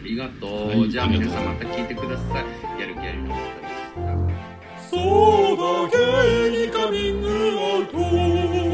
[0.02, 2.80] りがとう、はい、じゃあ皆さんまた聞いてください。
[2.80, 3.62] やる気ありました
[4.90, 8.71] そうだゲにカミングアウト。